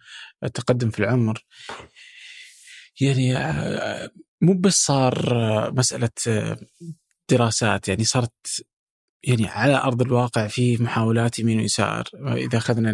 [0.43, 1.45] التقدم في العمر.
[3.01, 3.33] يعني
[4.41, 6.09] مو بس صار مسألة
[7.29, 8.65] دراسات يعني صارت
[9.23, 12.91] يعني على أرض الواقع في محاولات يمين ويسار إذا أخذنا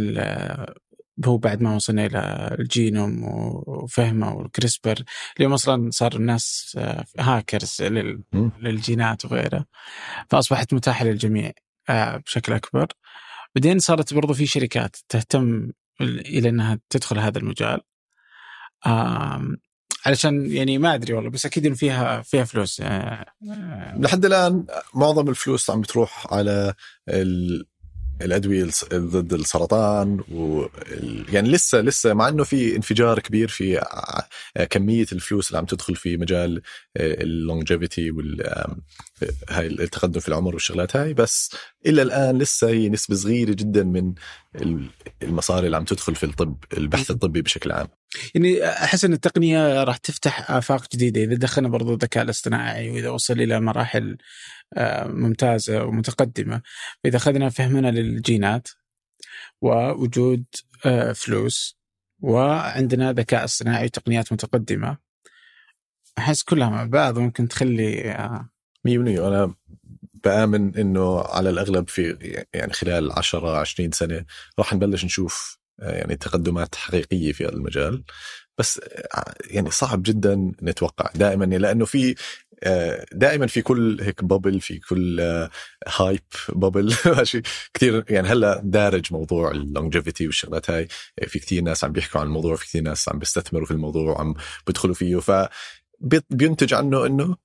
[1.26, 3.24] هو بعد ما وصلنا إلى الجينوم
[3.68, 5.04] وفهمه والكريسبر
[5.38, 8.22] اليوم أصلا صار الناس آه، هاكرز لل-.
[8.60, 9.66] للجينات وغيره
[10.30, 11.52] فأصبحت متاحة للجميع
[11.90, 12.88] آه، بشكل أكبر
[13.56, 15.72] بعدين صارت برضو في شركات تهتم
[16.02, 17.82] ال- إلى إنها تدخل هذا المجال
[20.06, 25.30] علشان يعني ما أدري والله بس أكيد فيها فيها فلوس آه، آه، لحد الآن معظم
[25.30, 26.74] الفلوس عم بتروح على.
[28.22, 30.66] الأدوية ضد السرطان و
[31.34, 33.82] يعني لسه لسه مع إنه في انفجار كبير في
[34.70, 36.62] كمية الفلوس اللي عم تدخل في مجال
[36.98, 38.66] اللونجيفيتي وال
[39.50, 41.14] هاي التقدم في العمر والشغلات هاي.
[41.14, 41.56] بس
[41.86, 44.14] إلى الآن لسه هي نسبة صغيرة جدا من
[44.56, 44.90] ال-
[45.24, 47.88] المصاري اللي عم تدخل في الطب البحث الطبي بشكل عام.
[48.36, 51.24] يعني أحس إن التقنية راح تفتح آفاق جديدة.
[51.24, 54.18] إذا دخلنا برضو الذكاء الاصطناعي وإذا وصل إلى مراحل
[54.78, 56.62] آه، ممتازة ومتقدمة.
[57.04, 58.68] فاذا أخذنا فهمنا للجينات
[59.62, 60.46] ووجود
[60.86, 61.80] آه، فلوس
[62.22, 64.98] وعندنا ذكاء اصطناعي وتقنيات متقدمة
[66.18, 68.50] أحس كلها مع بعض ممكن تخلي آه،
[68.88, 69.56] 100% أنا
[70.24, 72.18] بآمن إنه على الأغلب في
[72.54, 74.26] يعني خلال 10 20 سنة
[74.60, 78.04] راح نبلش نشوف آه، يعني تقدمات حقيقية في المجال.
[78.60, 78.80] بس
[79.16, 82.16] آه، يعني صعب جدا نتوقع دائما لأنه في
[82.64, 85.50] آه، دائما في كل hype bubble في كل آه،
[85.88, 87.42] hype bubble ماشي؟
[87.74, 90.88] كثير يعني هلأ دارج موضوع ال longevity والشغلات هاي.
[91.28, 94.36] في كثير ناس عم بيحكوا عن الموضوع في كثير ناس عم بيستثمروا في الموضوع وعم
[94.68, 95.16] بيدخلوا فيه.
[95.20, 95.32] ف
[96.30, 97.38] بينتج عنه إنه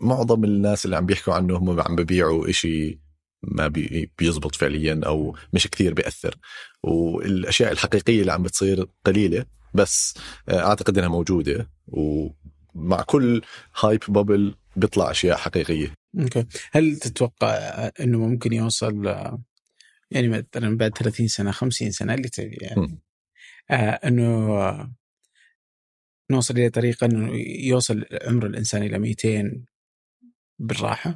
[0.00, 3.00] معظم الناس اللي عم بيحكوا عنه هم عم ببيعوا إشي
[3.42, 6.36] ما بي بيزبط فعليا أو مش كثير بيأثر.
[6.82, 9.46] والأشياء الحقيقية اللي عم بتصير قليلة
[9.76, 10.14] بس
[10.48, 13.42] آه، أعتقد إنها موجودة ومع كل
[13.80, 15.94] hype bubble بيطلع أشياء حقيقية.
[16.20, 16.46] okay.
[16.72, 19.42] هل تتوقع آه، إنه ممكن يوصل آه،
[20.10, 22.98] يعني مثلا بعد 30 سنة 50 سنة اللي تبي يعني.
[23.70, 24.92] آه إنه آه،
[26.30, 27.32] نوصل إلى طريقة إنه
[27.66, 29.64] يوصل عمر الإنسان إلى 200
[30.58, 31.14] بالراحة؟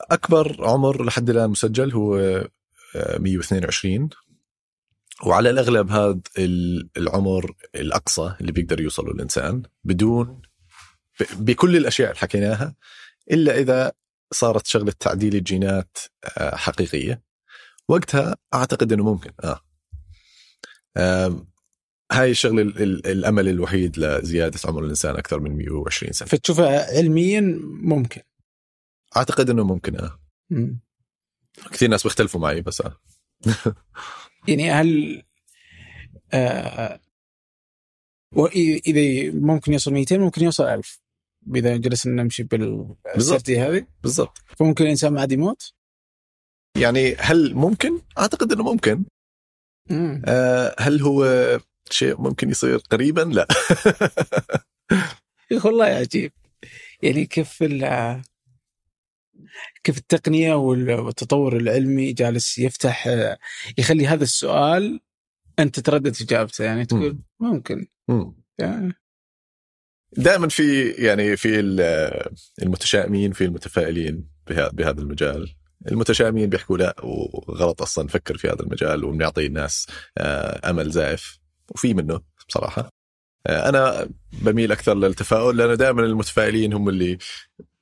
[0.00, 2.16] أكبر عمر لحد الآن مسجل هو
[2.96, 4.08] آه، 122
[5.26, 10.42] وعلى الأغلب هذا ال- العمر الأقصى اللي بيقدر يوصله الإنسان بدون
[11.32, 12.74] بكل الأشياء اللي حكيناها
[13.30, 13.92] إلا إذا
[14.32, 15.98] صارت شغلة تعديل الجينات
[16.38, 17.22] آه، حقيقية.
[17.88, 19.60] وقتها أعتقد إنه ممكن آه.
[22.12, 26.28] هاي الشغلة ال- ال- الأمل الوحيد لزيادة عمر الإنسان أكثر من 120 سنة.
[26.28, 27.40] فتشوفها علميا
[27.82, 28.20] ممكن.
[29.16, 30.18] أعتقد إنه ممكن آه.
[30.50, 30.80] مم.
[31.72, 33.00] كثير ناس بيختلفوا معي بس آه.
[34.48, 35.22] يعني هل
[36.32, 37.00] آه
[38.86, 41.00] إذا ممكن يوصل 200 ممكن يوصل 1000
[41.54, 43.86] اذا جلسنا نمشي بالسردي هذه.
[44.02, 44.38] بالضبط.
[44.58, 45.72] فممكن الإنسان ما عاد يموت؟
[46.76, 49.04] يعني هل ممكن؟ أعتقد إنه ممكن.
[49.90, 50.22] مم.
[50.26, 51.24] آه، هل هو
[51.90, 53.48] شيء ممكن يصير قريبا؟ لا.
[55.64, 56.32] والله عجيب.
[57.02, 58.22] يعني كيف ال
[59.84, 63.08] كيف التقنية وال- والتطور العلمي جالس يفتح
[63.78, 65.00] يخلي هذا السؤال
[65.58, 67.86] أنت تردد إجابته يعني تقول ممكن.
[68.08, 68.34] مم.
[68.58, 68.92] يعني.
[70.16, 72.28] دائما في يعني في ال-
[72.62, 74.28] المتشائمين في المتفائلين
[74.72, 75.54] بهذا المجال.
[75.88, 79.86] المتشائمين بيحكوا لا وغلط أصلا نفكر في هذا المجال وبنعطي الناس
[80.18, 81.38] آه، أمل زائف.
[81.70, 82.88] وفي منه بصراحة.
[83.46, 84.08] آه، أنا
[84.42, 87.18] بميل أكثر للتفاؤل لأنه دائما المتفائلين هم اللي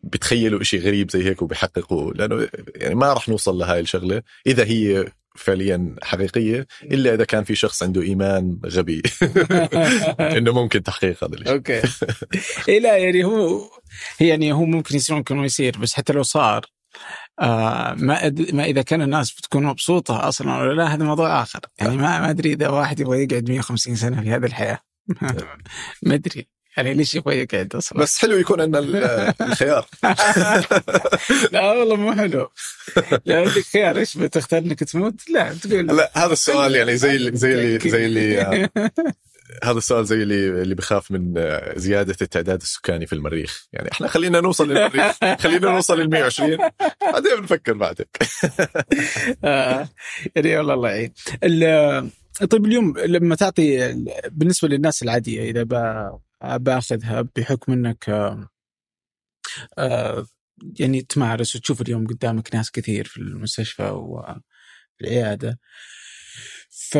[0.02, 4.22] بتخيلوا إشي غريب زي هيك وبيحققوا لأنه يعني ما راح نوصل لهاي الشغلة.
[4.46, 9.02] إذا هي فعليا حقيقية إلا إذا كان في شخص عنده إيمان غبي.
[10.36, 11.82] إنه ممكن تحقيق هذا الشيء أوكي.
[12.68, 13.70] إيه لا يعني هو
[14.20, 16.66] يعني هو ممكن يصير ممكن ما يصير بس حتى لو صار
[17.40, 18.54] آه ما أد...
[18.54, 21.60] ما إذا كان الناس بتكون مبسوطة أصلا ولا لا هذا موضوع آخر.
[21.80, 24.78] يعني ما ما أدري إذا واحد يبغى يقعد 150 سنة في هذه الحياة.
[26.02, 26.48] ما أدري.
[26.76, 29.86] يعني ليش يبغى يقعد أصلا بس حلو يكون عندنا ال- الخيار.
[31.52, 32.50] لا والله مو حلو.
[33.24, 37.36] لا عندك خيار إيش بتختار؟ إنك تموت؟ لا تقول لا هذا السؤال يعني زي اللي
[37.36, 38.68] زي اللي زي اللي
[39.64, 41.34] هذا السؤال زي اللي اللي بخاف من
[41.76, 43.66] زيادة التعداد السكاني في المريخ.
[43.72, 45.14] يعني إحنا خلينا نوصل للمريخ.
[45.38, 46.56] خلينا نوصل لل 120
[47.12, 48.08] بعدين بنفكر بعدك.
[49.44, 49.88] آه،
[50.36, 51.12] يعني والله الله يعين.
[52.50, 53.94] طيب اليوم لما تعطي
[54.30, 55.62] بالنسبة للناس العادية إذا
[56.42, 58.48] باخذها بحكم إنك آه،
[59.78, 60.26] آه،
[60.80, 64.16] يعني تمارس وتشوف اليوم قدامك ناس كثير في المستشفى
[65.02, 65.58] والعياده
[66.70, 66.98] ف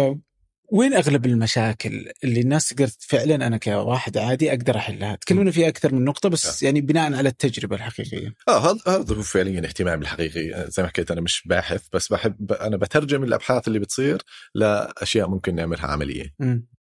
[0.73, 5.95] وين أغلب المشاكل اللي الناس تقدر فعلا أنا كواحد عادي أقدر أحلها؟ تكلمنا في أكثر
[5.95, 8.35] من نقطة بس يعني بناء على التجربة الحقيقية.
[8.49, 12.53] آه هذا هذا هو فعليا اهتمامي الحقيقي زي ما حكيت أنا مش باحث بس بحب
[12.53, 14.23] أنا بترجم الأبحاث اللي بتصير
[14.55, 16.35] لأشياء ممكن نعملها عمليه.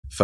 [0.10, 0.24] ف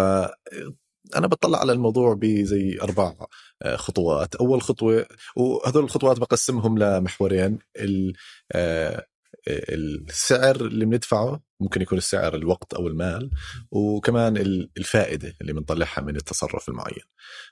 [1.16, 3.14] أنا بطلع على الموضوع بزي أربع
[3.62, 4.36] آه، خطوات.
[4.36, 7.60] أول خطوة وهذول الخطوات بقسمهم لمحورين.
[8.52, 9.06] آه،
[9.48, 13.30] السعر اللي بندفعه ممكن يكون السعر الوقت أو المال
[13.72, 17.04] وكمان ال- الفائدة اللي بنطلعها من التصرف المعين.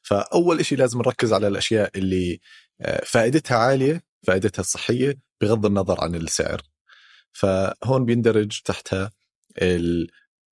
[0.04, 2.40] فأول شيء لازم نركز على الأشياء اللي
[2.82, 6.62] آه، فائدتها عالية فائدتها الصحيه بغض النظر عن السعر.
[7.32, 9.12] فهون بيندرج تحتها.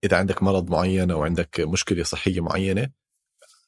[0.04, 2.90] إذا عندك مرض معين أو عندك مشكلة صحية معينة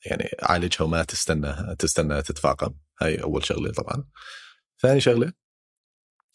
[0.06, 2.74] يعني عالجها وما تستنى تستنى تتفاقم.
[3.02, 4.04] هاي أول شغلة طبعا.
[4.82, 5.34] ثاني شغلة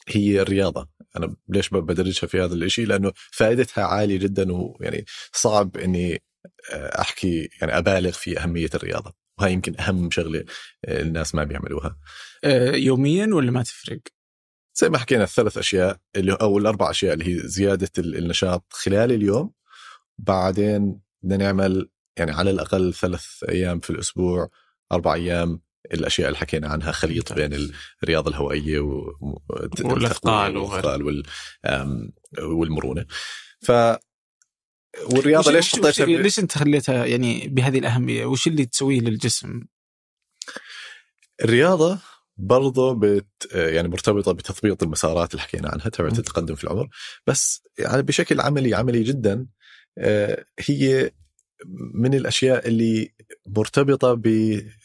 [0.09, 0.89] هي الرياضة.
[1.17, 6.23] أنا ليش بدرجها في هذا الشيء لأنه فائدتها عالية جدا ويعني صعب إني
[6.73, 9.15] آه، أحكي يعني أبالغ في أهمية الرياضة.
[9.39, 10.45] وهي يمكن أهم شغلة
[10.85, 11.99] آه، الناس ما بيعملوها.
[12.45, 14.01] آه، يوميا ولا ما تفرق؟
[14.75, 18.65] زي ما حكينا الثلاث أشياء اللي أو الأربع أشياء اللي هي زيادة ال- النشاط.
[18.71, 19.53] خلال اليوم
[20.19, 24.51] بعدين بدنا نعمل يعني على الأقل ثلاث أيام في الأسبوع
[24.93, 25.61] أربع أيام
[25.93, 27.71] الأشياء اللي حكينا عنها خليط بين
[28.03, 28.81] الرياضة الهوائية
[30.51, 31.23] والأثقال وال
[32.39, 33.07] والمرونة
[33.61, 33.71] ف
[35.13, 39.61] والرياضة ليش حطيتها ب- ليش أنت خليتها يعني بهذه الأهمية؟ وش اللي تسويه للجسم؟
[41.45, 41.99] الرياضة
[42.37, 46.19] برضه بت يعني مرتبطة بتثبيط المسارات اللي حكينا عنها تبعت.
[46.19, 46.89] التقدم في العمر
[47.27, 49.47] بس يعني بشكل عملي عملي جدا
[50.59, 51.11] هي
[51.95, 53.15] من الأشياء اللي
[53.47, 54.27] مرتبطة ب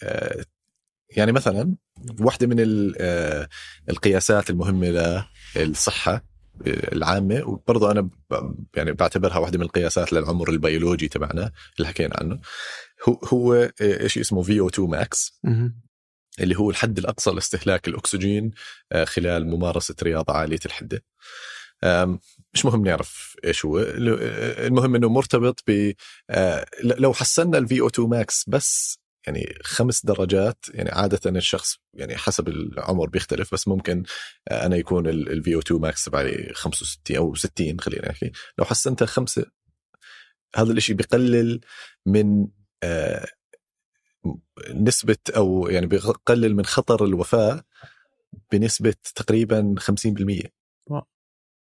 [0.03, 0.45] آه،
[1.09, 1.75] يعني مثلا
[2.19, 3.49] واحدة من آه،
[3.89, 6.25] القياسات المهمة للصحة
[6.67, 12.39] العامة وبرضه أنا ب- يعني بعتبرها واحدة من القياسات للعمر البيولوجي تبعنا اللي حكينا عنه
[13.09, 15.81] هو هو آه، شيء اسمه VO2 max مهم.
[16.39, 18.51] اللي هو الحد الأقصى لاستهلاك الأكسجين
[18.91, 21.03] آه، خلال ممارسة رياضة عالية الحدة.
[22.53, 24.19] مش مهم نعرف إيش هو، ال-
[24.67, 25.93] المهم إنه مرتبط ب
[26.29, 32.17] آه، لو حسنا ال VO 2 max بس يعني خمس درجات يعني عادة الشخص يعني
[32.17, 34.03] حسب العمر بيختلف بس ممكن
[34.47, 39.05] آه، أنا يكون ال VO 2 max تبعي 65 أو 60 خلينا نحكي، لو حسنتها
[39.05, 39.45] خمسة
[40.55, 41.61] هذا الإشي بقلل
[42.05, 42.47] من
[42.83, 43.27] آه،
[44.73, 47.63] نسبة أو يعني بيقلل من خطر الوفاة
[48.51, 50.41] بنسبة تقريبا 50%
[50.89, 51.03] واو.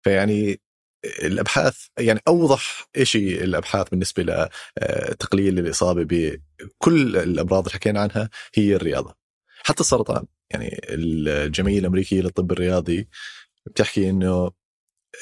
[0.03, 0.61] فيعني
[1.05, 4.49] الأبحاث يعني أوضح شيء الأبحاث بالنسبة
[4.81, 9.15] لتقليل الإصابة بكل الأمراض اللي حكينا عنها هي الرياضة.
[9.63, 13.07] حتى السرطان يعني الجمعية الأمريكية للطب الرياضي
[13.65, 14.51] بتحكي إنه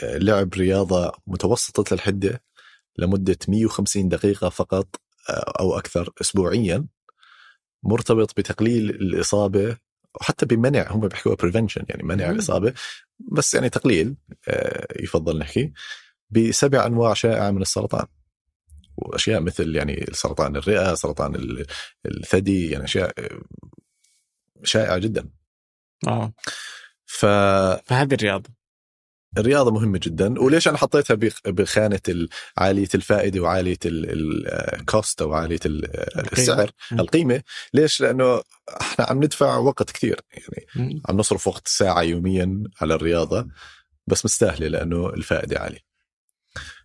[0.03, 2.43] لعب رياضة متوسطة الحدة
[2.97, 4.95] لمدة 150 دقيقة فقط
[5.29, 6.85] أو أكثر أسبوعيا
[7.83, 9.77] مرتبط بتقليل الإصابة
[10.21, 12.31] وحتى بمنع هم بيحكوها بريفنشن يعني منع مم.
[12.33, 12.73] الإصابة
[13.31, 14.15] بس يعني تقليل
[14.47, 15.73] آه، يفضل نحكي
[16.29, 18.05] بسبع أنواع شائعة من السرطان.
[18.97, 21.65] وأشياء مثل يعني سرطان الرئة سرطان ال-
[22.05, 23.41] الثدي يعني أشياء آه،
[24.63, 25.29] شائعة جدا.
[26.07, 26.33] آه.
[27.05, 27.25] ف
[27.85, 28.49] فهذه الرياضة.
[29.37, 30.39] الرياضة مهمة جدا.
[30.41, 35.85] وليش أنا حطيتها بخ- بخانة ال- عالية الفائدة وعالية الكوست أو عالية ال-
[36.33, 36.99] السعر مم.
[36.99, 37.41] القيمة.
[37.73, 38.41] ليش؟ لأنه
[38.81, 41.01] إحنا عم ندفع وقت كثير يعني.
[41.09, 43.47] عم نصرف وقت ساعة يوميا على الرياضة
[44.07, 45.85] بس مستاهلة لأنه الفائدة عالية.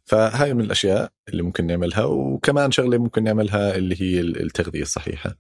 [0.05, 2.05] فهاي من الأشياء اللي ممكن نعملها.
[2.05, 5.37] وكمان شغلة ممكن نعملها اللي هي التغذية الصحيحة.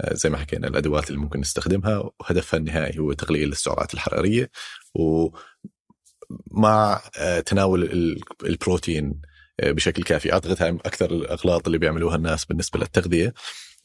[0.00, 2.10] آه، زي ما حكينا الأدوات اللي ممكن نستخدمها.
[2.20, 4.50] وهدفها النهائي هو تقليل السعرات الحرارية.
[6.50, 9.20] ومع آه، تناول ال- البروتين
[9.60, 10.32] آه، بشكل كافي.
[10.32, 13.34] أعتقد هاي أكثر الأغلاط اللي بيعملوها الناس بالنسبة للتغذية.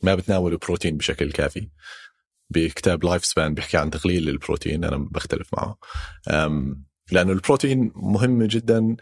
[0.01, 1.69] ما بتناولوا بروتين بشكل كافي.
[2.49, 5.77] بكتاب Lifespan بيحكي عن تقليل البروتين أنا بختلف معه.
[7.11, 8.95] لأنه البروتين مهم جدا.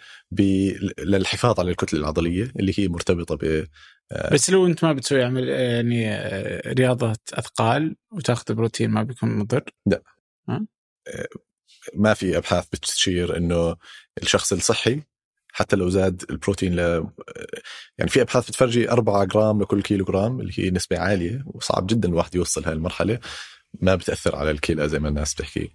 [1.00, 3.66] للحفاظ على الكتلة العضلية اللي هي مرتبطة ب
[4.34, 9.64] بس لو أنت ما بتسوي عمل يعني آه، رياضة أثقال وتأخذ بروتين ما بيكون مضر؟
[11.96, 13.76] ما في أبحاث بتشير إنه
[14.24, 15.02] الشخص الصحي
[15.54, 16.80] حتى لو زاد البروتين ل
[17.98, 22.10] يعني في أبحاث بتفرجي 4 جرام لكل كيلو جرام اللي هي نسبة عالية وصعب جدا
[22.10, 23.20] الواحد يوصل هاي المرحله
[23.82, 25.74] ما بتأثر على الكلى زي ما الناس بتحكي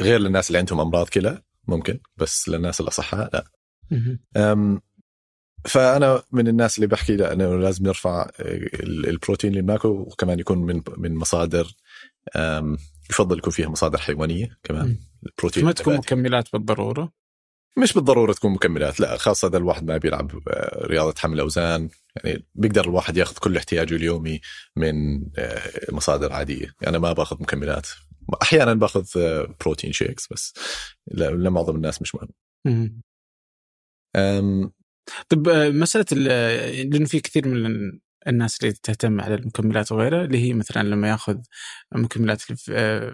[0.00, 3.44] غير للناس اللي عندهم أمراض كلى ممكن بس للناس الأصحاء لا.
[4.36, 4.80] أم،
[5.64, 10.58] فأنا من الناس اللي بحكي لا إنه لازم نرفع ال- البروتين اللي بناكله وكمان يكون
[10.58, 11.72] من من مصادر
[13.10, 14.96] يفضل يكون فيها مصادر حيوانية كمان.
[15.26, 15.96] البروتين ما تكون.
[15.96, 17.12] مكملات بالضرورة؟
[17.78, 22.46] مش بالضرورة تكون مكملات لا خاصة إذا الواحد ما بيلعب آه، رياضة حمل أوزان يعني
[22.54, 24.40] بيقدر الواحد ياخذ كل احتياجه اليومي
[24.76, 26.64] من آه، مصادر عادية.
[26.64, 27.86] يعني أنا ما باخذ مكملات.
[28.42, 30.54] أحيانا باخذ آه، بروتين شيكس بس.
[31.06, 32.16] لا- لمعظم الناس مش
[32.66, 33.00] مهم.
[35.28, 37.92] طب مسألة ال- لأنه في كثير من
[38.28, 41.38] الناس اللي تهتم على المكملات وغيرها اللي هي مثلا لما ياخذ
[41.94, 42.42] مكملات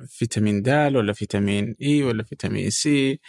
[0.08, 3.20] فيتامين د ولا فيتامين A ولا فيتامين C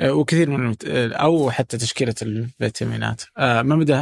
[0.00, 0.74] آه، وكثير من.
[0.86, 3.92] آه، أو حتى تشكيلة الفيتامينات آه، ما مدى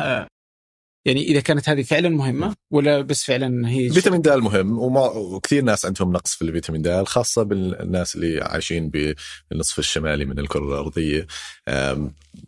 [1.05, 5.63] يعني إذا كانت هذه فعلا مهمة ولا بس فعلا هي فيتامين د مهم وما وكثير
[5.63, 11.27] ناس عندهم نقص في الفيتامين د خاصة بالناس اللي عايشين بالنصف الشمالي من الكرة الأرضية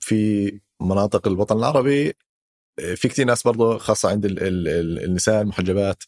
[0.00, 2.12] في مناطق الوطن العربي
[2.96, 6.02] في كثير ناس برضه خاصة عند ال ال ال النساء المحجبات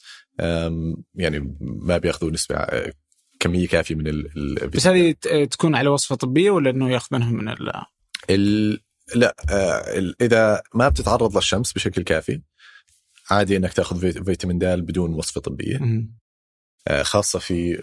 [1.15, 2.93] يعني ما بياخذوا نسبة أه،
[3.41, 4.27] كمية كافية من ال
[4.63, 7.73] ال بس هذه ت- تكون على وصفة طبية ولا إنه ياخذ منهم من ال...
[8.31, 8.81] ال
[9.15, 12.43] لا آه، إذا ما بتتعرض للشمس بشكل كافي
[13.31, 15.81] عادي إنك تأخذ فيت- فيتامين د بدون وصفة طبية.
[16.89, 17.83] آه، خاصة في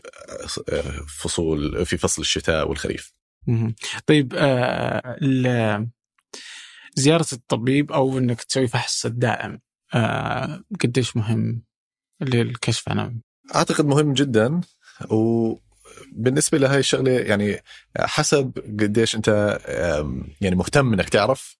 [0.70, 3.14] آه، فصول في فصل الشتاء والخريف.
[4.08, 5.88] طيب آه ال-
[6.96, 9.60] زيارة الطبيب أو أنك تسوي فحص الدائم
[9.94, 11.64] آه قديش مهم
[12.22, 13.22] للكشف عن
[13.56, 14.62] أعتقد مهم جدا
[15.10, 17.60] وبالنسبه لهي الشغلة يعني
[18.00, 19.60] حسب قديش أنت
[20.42, 21.58] يعني مهتم إنك تعرف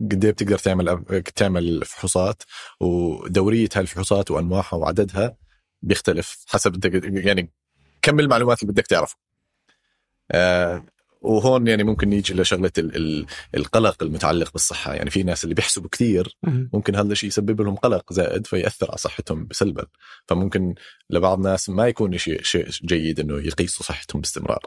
[0.00, 2.42] قد إيه بتقدر تعمل تعمل فحوصات
[2.80, 5.36] ودورية هاي الفحوصات وأنواعها وعددها
[5.82, 7.52] بيختلف حسب أنت يعني
[8.02, 9.16] كم المعلومات اللي بدك تعرفه
[10.30, 10.84] آه،
[11.20, 14.94] وهون يعني ممكن نيجي لشغلة ال- ال- القلق المتعلق بالصحة.
[14.94, 16.70] يعني في ناس اللي بيحسبوا كثير مم.
[16.72, 19.86] ممكن هذا الشيء يسبب لهم قلق زائد فيأثر على صحتهم سلبا
[20.28, 20.74] فممكن
[21.10, 24.60] لبعض الناس ما يكون شيء شيء جيد إنه يقيسوا صحتهم باستمرار.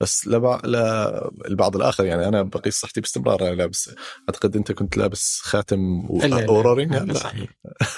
[0.00, 0.60] بس لبع...
[0.64, 3.42] للبعض الآخر يعني أنا بقيس صحتي باستمرار.
[3.42, 3.90] أنا لابس
[4.28, 6.20] أعتقد أنت كنت لابس خاتم و...
[6.48, 7.50] اورورينج هذا صحيح.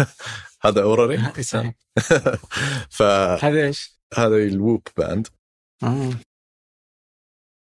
[0.64, 1.22] هذا Oura Ring
[4.18, 5.26] هذا إيش؟ ال WHOOP band.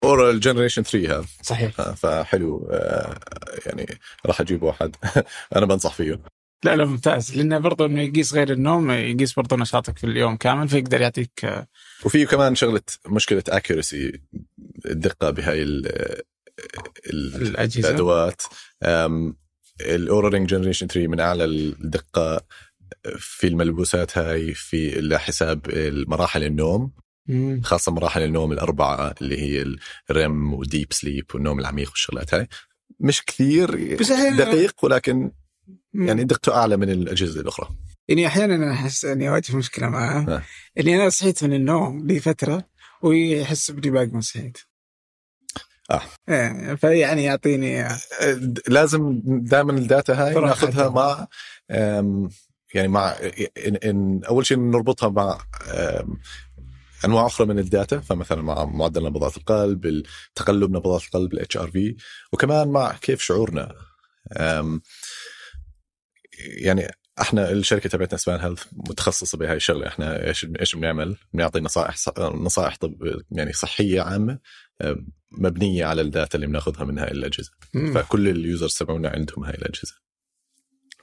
[0.03, 0.07] آه.
[0.07, 1.71] Oura generation 3 هذا صحيح.
[1.91, 2.67] فحلو.
[2.71, 3.19] آه،
[3.65, 4.95] يعني راح أجيب واحد.
[5.55, 6.21] أنا بنصح فيه.
[6.65, 7.37] لا لا ممتاز.
[7.37, 11.67] لأنه برضه إنه يقيس غير النوم يقيس برضه نشاطك في اليوم كامل فيقدر يعطيك آه،
[12.05, 14.21] وفي كمان شغلة مشكلة accuracy
[14.85, 15.87] الدقة بهاي ال
[17.13, 17.89] ال- الأجهزة.
[17.89, 18.41] الأدوات.
[18.83, 19.35] أم،
[19.81, 22.41] ال Oura Ring generation 3 من أعلى الدقة
[23.17, 25.61] في الملبوسات هاي في حساب
[26.07, 26.91] مراحل النوم.
[27.63, 29.75] خاصة مراحل النوم الأربعة اللي هي
[30.09, 32.47] ال REM و deep sleep والنوم العميق والشغلات هاي
[32.99, 33.95] مش كثير
[34.37, 35.31] دقيق ولكن.
[35.93, 37.69] يعني دقته أعلى من الأجهزة الأخرى
[38.07, 40.43] يعني أحيانا أنا أحس إني اواجه مشكلة معاه آه.
[40.79, 42.63] إني أنا صحيت من النوم لفتره
[43.01, 44.57] ويحس بني باقي ما صحيت
[45.91, 46.01] آه.
[46.29, 47.87] إيه فيعني يعطيني
[48.67, 50.33] لازم دائما ال data هاي.
[50.33, 51.27] ناخذها مع
[52.73, 53.15] يعني مع
[53.67, 55.37] إن, إن أول شيء نربطها مع
[57.05, 61.95] أنواع أخرى من ال data فمثلا مع معدل نبضات القلب التقلب نبضات القلب ال HRV
[62.33, 63.75] وكمان مع كيف شعورنا
[66.39, 66.87] يعني
[67.21, 72.75] إحنا الشركة تبعتنا Span Health متخصصة بهاي الشغلة إحنا إيش إيش بنعمل؟ بنعطي نصائح نصائح
[72.75, 74.39] طب يعني صحية عامة
[75.31, 77.93] مبنية على ال data اللي بناخذها من هاي الأجهزة مم.
[77.93, 79.93] فكل ال users تبعونا عندهم هاي الأجهزة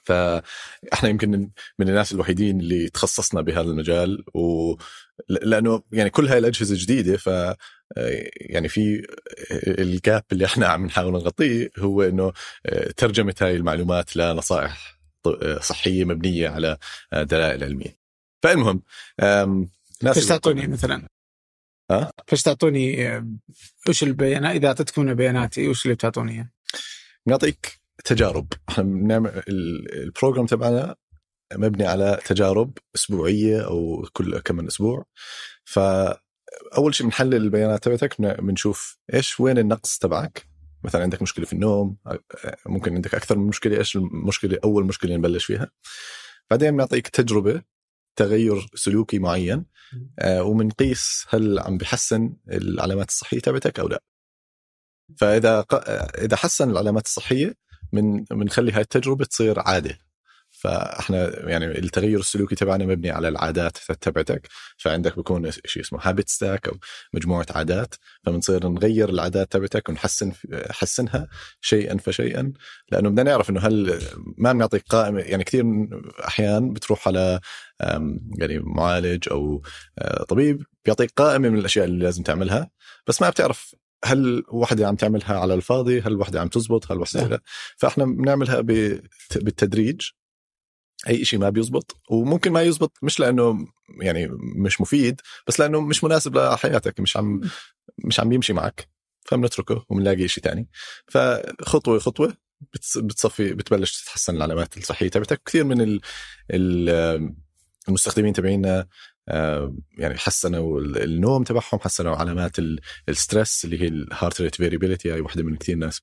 [0.04, 4.74] فإحنا يمكن من الناس الوحيدين اللي تخصصنا بهذا المجال و
[5.28, 7.26] لأنه يعني كل هاي الأجهزة جديدة ف
[8.40, 9.06] يعني في
[9.78, 12.32] ال gap اللي إحنا عم نحاول نغطيه هو إنه
[12.96, 14.98] ترجمة هاي المعلومات لنصائح
[15.60, 16.78] صحية مبنية على
[17.12, 17.98] دلائل علمية
[18.42, 18.82] فالمهم
[20.02, 21.08] ناس فايش تعطوني مثلا؟
[21.90, 23.08] ها؟ فايش تعطوني
[23.88, 26.50] وش البيانات إذا أعطيتكم بياناتي وش اللي بتعطوني إياه؟
[27.26, 30.96] بنعطيك تجارب إحنا بنعمل ال- البروجرام تبعنا
[31.56, 35.04] مبني على تجارب أسبوعية أو كل كم من أسبوع.
[35.64, 40.46] فأول شيء بنحلل البيانات تبعتك بن- بنشوف إيش وين النقص تبعك.
[40.84, 41.96] مثلا عندك مشكلة في النوم
[42.66, 45.70] ممكن عندك أكثر من مشكلة إيش المشكلة أول مشكلة نبلش فيها.
[46.50, 47.62] بعدين بنعطيك تجربة
[48.16, 49.64] تغير سلوكي معين
[50.18, 54.02] آه، ومنقيس هل عم بحسن العلامات الصحية تبعتك أو لا.
[55.18, 55.64] فإذا
[56.18, 57.54] إذا حسن العلامات الصحية
[57.92, 59.98] من بنخلي هاي التجربة تصير عادة.
[60.62, 64.48] فاحنا يعني التغير السلوكي تبعنا مبني على العادات تبعتك.
[64.76, 66.74] فعندك بكون شيء اسمه habit stack أو
[67.14, 67.94] مجموعة عادات.
[68.24, 70.32] فبنصير نغير العادات تبعتك ونحسن
[70.70, 71.28] حسنها
[71.60, 72.52] شيئا فشيئا.
[72.92, 74.00] لأنه بدنا نعرف إنه هل
[74.38, 75.88] ما بنعطيك قائمة يعني كثير من
[76.26, 77.40] احيان بتروح على
[78.38, 79.62] يعني معالج أو
[79.98, 82.70] آه، طبيب بيعطيك قائمة من الأشياء اللي لازم تعملها
[83.06, 83.74] بس ما بتعرف
[84.04, 87.40] هل وحدة عم تعملها على الفاضي هل وحدة عم تزبط هل وحدة لا.
[87.76, 88.60] فإحنا بنعملها
[89.36, 90.00] بالتدريج.
[91.08, 93.66] أي شيء ما بيزبط وممكن ما يزبط مش لأنه
[94.00, 97.40] يعني مش مفيد بس لأنه مش مناسب لحياتك مش عم
[97.98, 98.88] مش عم يمشي معك
[99.24, 100.68] فبنتركه وبنلاقي شيء ثاني
[101.06, 102.36] فخطوة خطوة
[102.96, 105.42] بتصفي بتبلش تتحسن العلامات الصحية تبعتك.
[105.46, 106.00] كثير من
[107.88, 108.86] المستخدمين تبعينا
[109.98, 112.56] يعني حسنوا النوم تبعهم حسنوا علامات
[113.08, 116.02] ال stress اللي هي ال heart rate variability هاي وحدة من كثير ناس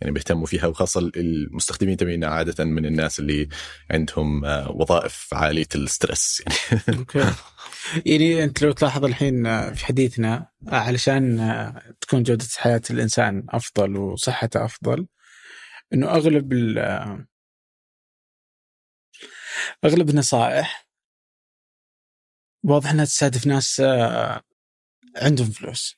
[0.00, 3.48] يعني بيهتموا فيها وخاصة المستخدمين تبعينا عادة من الناس اللي
[3.90, 6.42] عندهم آه، وظائف عالية ال stress.
[6.46, 7.32] يعني okay.
[8.06, 11.40] يعني أنت لو تلاحظ الحين آه، في حديثنا علشان
[12.00, 15.06] تكون جودة حياة الإنسان أفضل وصحته أفضل
[15.92, 16.52] إنه أغلب
[19.84, 20.83] أغلب النصائح
[22.64, 24.42] واضح إنها تستهدف ناس آه،
[25.16, 25.96] عندهم فلوس.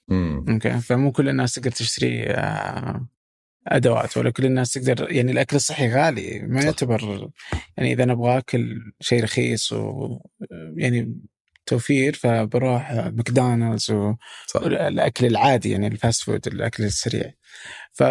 [0.49, 3.09] أوكي؟ فمو كل الناس تقدر تشتري آه،
[3.67, 6.67] أدوات ولا كل الناس تقدر يعني الأكل الصحي غالي ما صح.
[6.67, 7.31] يعتبر
[7.77, 10.19] يعني إذا نبغى اكل شيء رخيص و
[10.77, 11.21] يعني
[11.67, 13.91] توفير فبروح ماكدونالدز
[14.55, 17.33] والاكل العادي يعني ال fast food الأكل السريع.
[17.93, 18.05] ف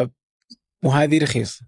[0.84, 1.65] وهذه رخيصة.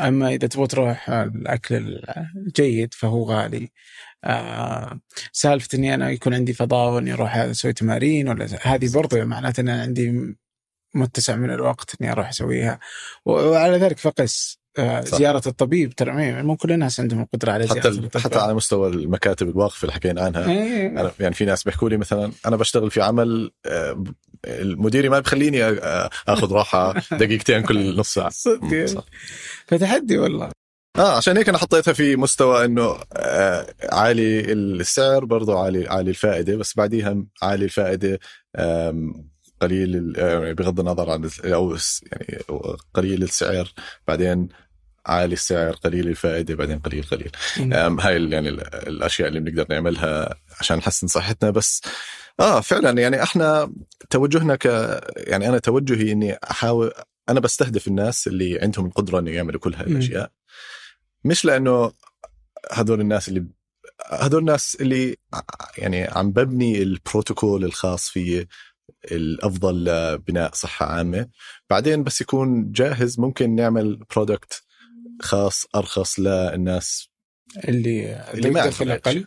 [0.00, 2.02] أما إذا تبغى تروح الأكل
[2.36, 3.68] الجيد فهو غالي.
[4.24, 5.00] آه
[5.32, 9.68] سالفة إني أنا يكون عندي فضاء وإني أروح أسوي تمارين ولا هذه برضو معناته إن
[9.68, 10.36] عندي
[10.94, 12.78] متسع من الوقت إني أروح أسويها.
[13.24, 17.88] وعلى ذلك فقس آه زيارة الطبيب ترى مو كل الناس عندهم القدرة على زيارة حتى
[17.88, 18.16] الطبيب.
[18.22, 20.50] حتى على مستوى المكاتب الواقفة اللي حكينا عنها.
[20.50, 20.86] إيه.
[20.86, 24.04] أنا يعني في ناس بيحكوا لي مثلا أنا بشتغل في عمل آه
[24.44, 25.64] المديري ما بخليني
[26.28, 28.30] آخذ راحة دقيقتين كل نص ساعة.
[28.30, 29.04] صدق.
[29.66, 30.50] فتحدي والله.
[31.00, 36.56] آه عشان هيك أنا حطيتها في مستوى إنه آه عالي السعر برضه عالي عالي الفائدة
[36.56, 38.18] بس بعديها عالي الفائدة
[39.60, 41.76] قليل يعني بغض النظر عن أو
[42.12, 42.38] يعني
[42.94, 43.72] قليل السعر
[44.08, 44.48] بعدين
[45.06, 47.30] عالي السعر قليل الفائدة بعدين قليل قليل.
[48.00, 51.82] هاي يعني الأشياء اللي بنقدر نعملها عشان نحسن صحتنا بس
[52.40, 53.72] آه فعلا يعني إحنا
[54.10, 54.64] توجهنا ك
[55.16, 56.92] يعني أنا توجهي إني احاول
[57.28, 60.30] أنا بستهدف الناس اللي عندهم القدرة إنه يعملوا كل هاي الأشياء.
[61.24, 61.92] مش لأنه
[62.72, 63.46] هذول الناس اللي
[64.10, 65.16] هذول الناس اللي
[65.78, 68.48] يعني عم ببني البروتوكول الخاص فيه
[69.12, 71.28] الأفضل لبناء صحة عامة.
[71.70, 74.62] بعدين بس يكون جاهز ممكن نعمل برودكت
[75.22, 77.10] خاص أرخص للناس
[77.68, 79.26] اللي اللي ما أقل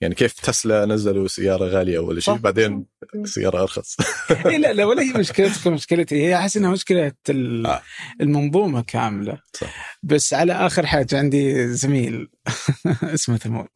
[0.00, 2.86] يعني كيف تسلا نزلوا سيارة غالية أول شيء بعدين
[3.24, 3.96] سيارة أرخص
[4.46, 7.82] إيه لا لا ولا هي مشكلتكم مشكلتي هي أحس إنها مشكلة آه.
[8.20, 9.98] المنظومة كاملة صح.
[10.02, 12.28] بس على آخر حاجة عندي زميل
[13.14, 13.68] اسمه ثمود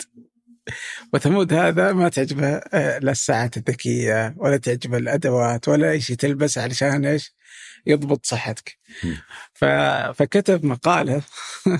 [1.12, 6.58] وثمود هذا ما تعجبه آه، لا الساعات الذكية ولا تعجبه الأدوات ولا أي شيء تلبس
[6.58, 7.34] علشان إيش؟
[7.86, 8.78] يضبط صحتك.
[9.54, 9.64] ف...
[10.14, 11.22] فكتب مقالة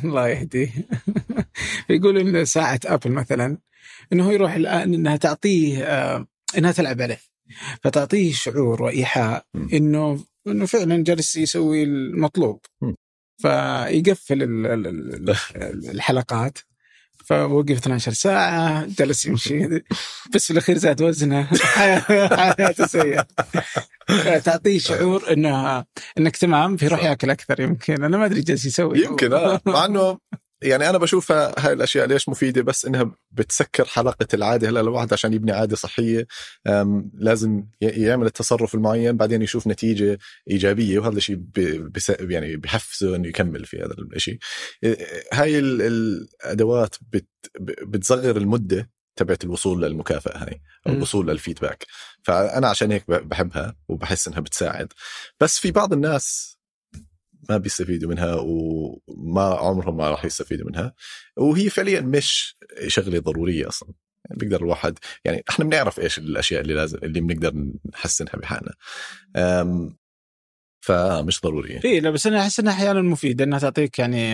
[0.05, 0.71] الله يهديه
[1.91, 3.59] يقول إن ساعة أبل مثلا
[4.13, 6.27] إنه يروح الآن إنها تعطيه آه
[6.59, 7.21] إنها تلعب عليه.
[7.83, 12.61] فتعطيه شعور وإيحاء إنه إنه فعلا جالس يسوي المطلوب.
[13.43, 14.39] فيقفل
[15.95, 16.59] الحلقات.
[17.27, 19.67] فوقف 12 ساعة جلس يمشي.
[20.35, 21.45] بس في الأخير زاد وزنه.
[22.37, 23.27] حياته سيئة.
[24.45, 25.85] تعطيه شعور إنه
[26.19, 28.05] إنك تمام فيروح ياكل أكثر يمكن.
[28.05, 29.05] أنا ما أدري جالس يسوي.
[29.05, 29.61] يمكن آه.
[29.67, 30.19] مع إنه
[30.63, 34.69] يعني أنا بشوفها هاي الأشياء ليش مفيدة؟ بس إنها بتسكر حلقة العادة.
[34.69, 36.27] هلأ الواحد عشان يبني عادة صحية
[37.15, 40.19] لازم يعمل التصرف المعين بعدين يشوف نتيجة
[40.51, 41.41] إيجابية وهذا الشيء
[42.21, 44.39] يعني بحفزه إنه يكمل في هذا الشيء
[45.33, 46.97] هاي الأدوات
[47.83, 51.87] بتصغر المدة تبعت الوصول للمكافأة هاي أو الوصول للفيدباك.
[52.23, 54.93] فأنا عشان هيك بحبها وبحس إنها بتساعد.
[55.41, 56.58] بس في بعض الناس
[57.49, 60.95] ما بيستفيدوا منها وما عمرهم ما راح يستفيدوا منها.
[61.37, 62.57] وهي فعليا مش
[62.87, 63.95] شغلة ضرورية أصلا.
[64.25, 67.53] يعني بيقدر الواحد يعني إحنا بنعرف إيش الأشياء اللي لازم اللي بنقدر
[67.95, 68.75] نحسنها بحالنا.
[70.81, 71.81] فمش ضرورية.
[71.85, 74.33] اي لا بس أنا أحس إنها أحيانا مفيدة إنها تعطيك يعني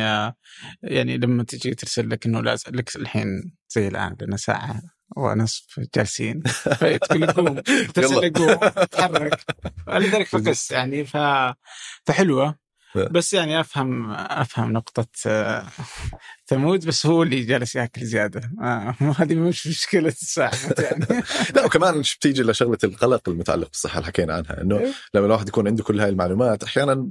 [0.83, 4.83] يعني لما تجي ترسل لك إنه لازم لك الحين زي الآن لنا ساعة
[5.17, 6.43] ونصف جالسين.
[6.81, 7.61] فتقول قوم
[7.95, 9.41] ترسل قوم تحرك
[9.89, 11.17] لذلك فقس يعني ف...
[12.05, 12.64] فحلوة.
[12.97, 15.67] بس يعني أفهم أفهم نقطة آه،
[16.47, 18.51] ثمود بس هو اللي جالس ياكل زيادة.
[18.63, 21.23] آه هذه مش مشكلة الساعة يعني.
[21.55, 24.93] لا وكمان بتيجي لشغلة القلق المتعلق بالصحة اللي حكينا عنها إنه إيه.
[25.15, 27.09] لما الواحد يكون عنده كل هاي المعلومات أحيانا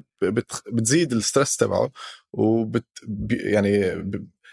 [0.72, 1.91] بتزيد ال stress تبعه
[2.34, 2.85] وبت
[3.30, 4.03] يعني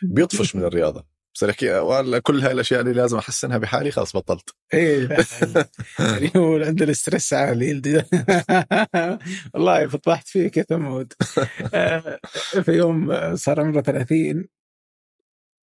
[0.02, 1.09] بيطفش من الرياضة.
[1.34, 4.50] بس الحكي والله كل هاي الأشياء اللي لازم أحسنها بحالي خلاص بطلت.
[4.74, 5.08] إيه.
[5.98, 7.70] يعني هو عندنا stress عالي
[9.54, 11.12] والله فطحت فيك يا ثمود.
[11.74, 12.18] آه،
[12.62, 14.44] في يوم صار عمره 30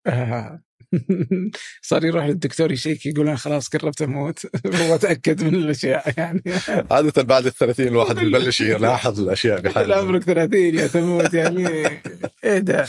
[0.07, 0.61] آه،
[1.89, 4.47] صار يروح للدكتور يشيك يقول أنا خلاص قربت أموت.
[4.75, 6.43] هو تأكد من الأشياء يعني.
[6.91, 9.95] عادة بعد ال 30 الواحد ببلش يلاحظ الأشياء بحاله.
[9.95, 11.67] عمرك 30 يا ثمود يعني.
[12.43, 12.87] إيه ده.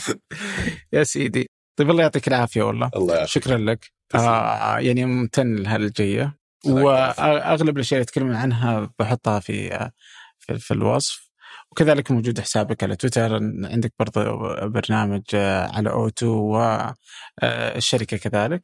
[0.93, 1.49] يا سيدي.
[1.79, 2.91] طيب الله يعطيك العافية والله.
[2.95, 3.43] الله يعافيك.
[3.43, 3.91] شكرا لك.
[4.15, 6.37] آه يعني ممتن لهالجية.
[6.65, 9.89] وأغلب الأشياء اللي تكلمنا عنها بحطها في
[10.39, 11.29] في, في الوصف.
[11.71, 13.33] وكذلك موجود حسابك على تويتر.
[13.63, 14.23] عندك برضه
[14.65, 15.21] برنامج
[15.75, 16.27] على أوتو
[17.43, 18.61] والشركة كذلك.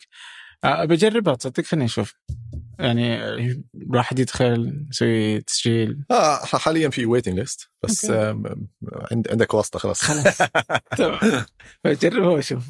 [0.66, 2.16] بجربها تصدق خليني أشوف.
[2.80, 3.18] يعني
[3.76, 6.06] الواحد يدخل يسوي تسجيل.
[6.12, 8.12] آه حاليا في waiting list بس
[9.12, 10.02] عند عندك واسطة خلاص.
[10.02, 10.38] خلاص.
[10.98, 11.46] تمام
[11.86, 12.64] جربه وشوف.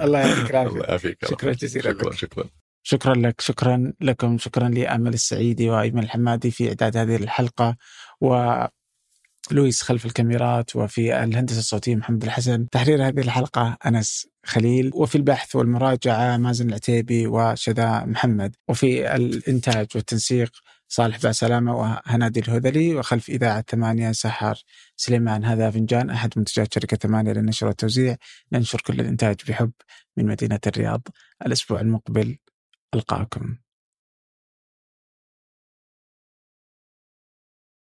[0.00, 0.70] الله يعطيك العافية.
[0.72, 1.26] الله يعافيك.
[1.26, 2.16] شكرا جزيلا شكرا لك.
[2.16, 2.44] شكرا.
[2.82, 3.40] شكرا لك.
[3.40, 4.38] شكرا لكم.
[4.38, 7.76] شكرا لأمل السعيدي وأيمن الحمادي في إعداد هذه الحلقة
[8.20, 8.54] و
[9.50, 12.68] لويس خلف الكاميرات وفي الهندسة الصوتية محمد الحسن.
[12.68, 14.33] تحرير هذه الحلقة أنس.
[14.44, 20.52] خليل وفي البحث والمراجعة مازن العتيبي وشذا محمد وفي الإنتاج والتنسيق
[20.88, 24.62] صالح باسلامة وهنادي الهذلي وخلف إذاعة ثمانية سحر
[24.96, 25.44] سليمان.
[25.44, 28.16] هذا فنجان أحد منتجات شركة ثمانية للنشر والتوزيع.
[28.52, 29.72] ننشر كل الإنتاج بحب
[30.16, 31.08] من مدينة الرياض.
[31.46, 32.36] الأسبوع المقبل
[32.94, 33.63] ألقاكم.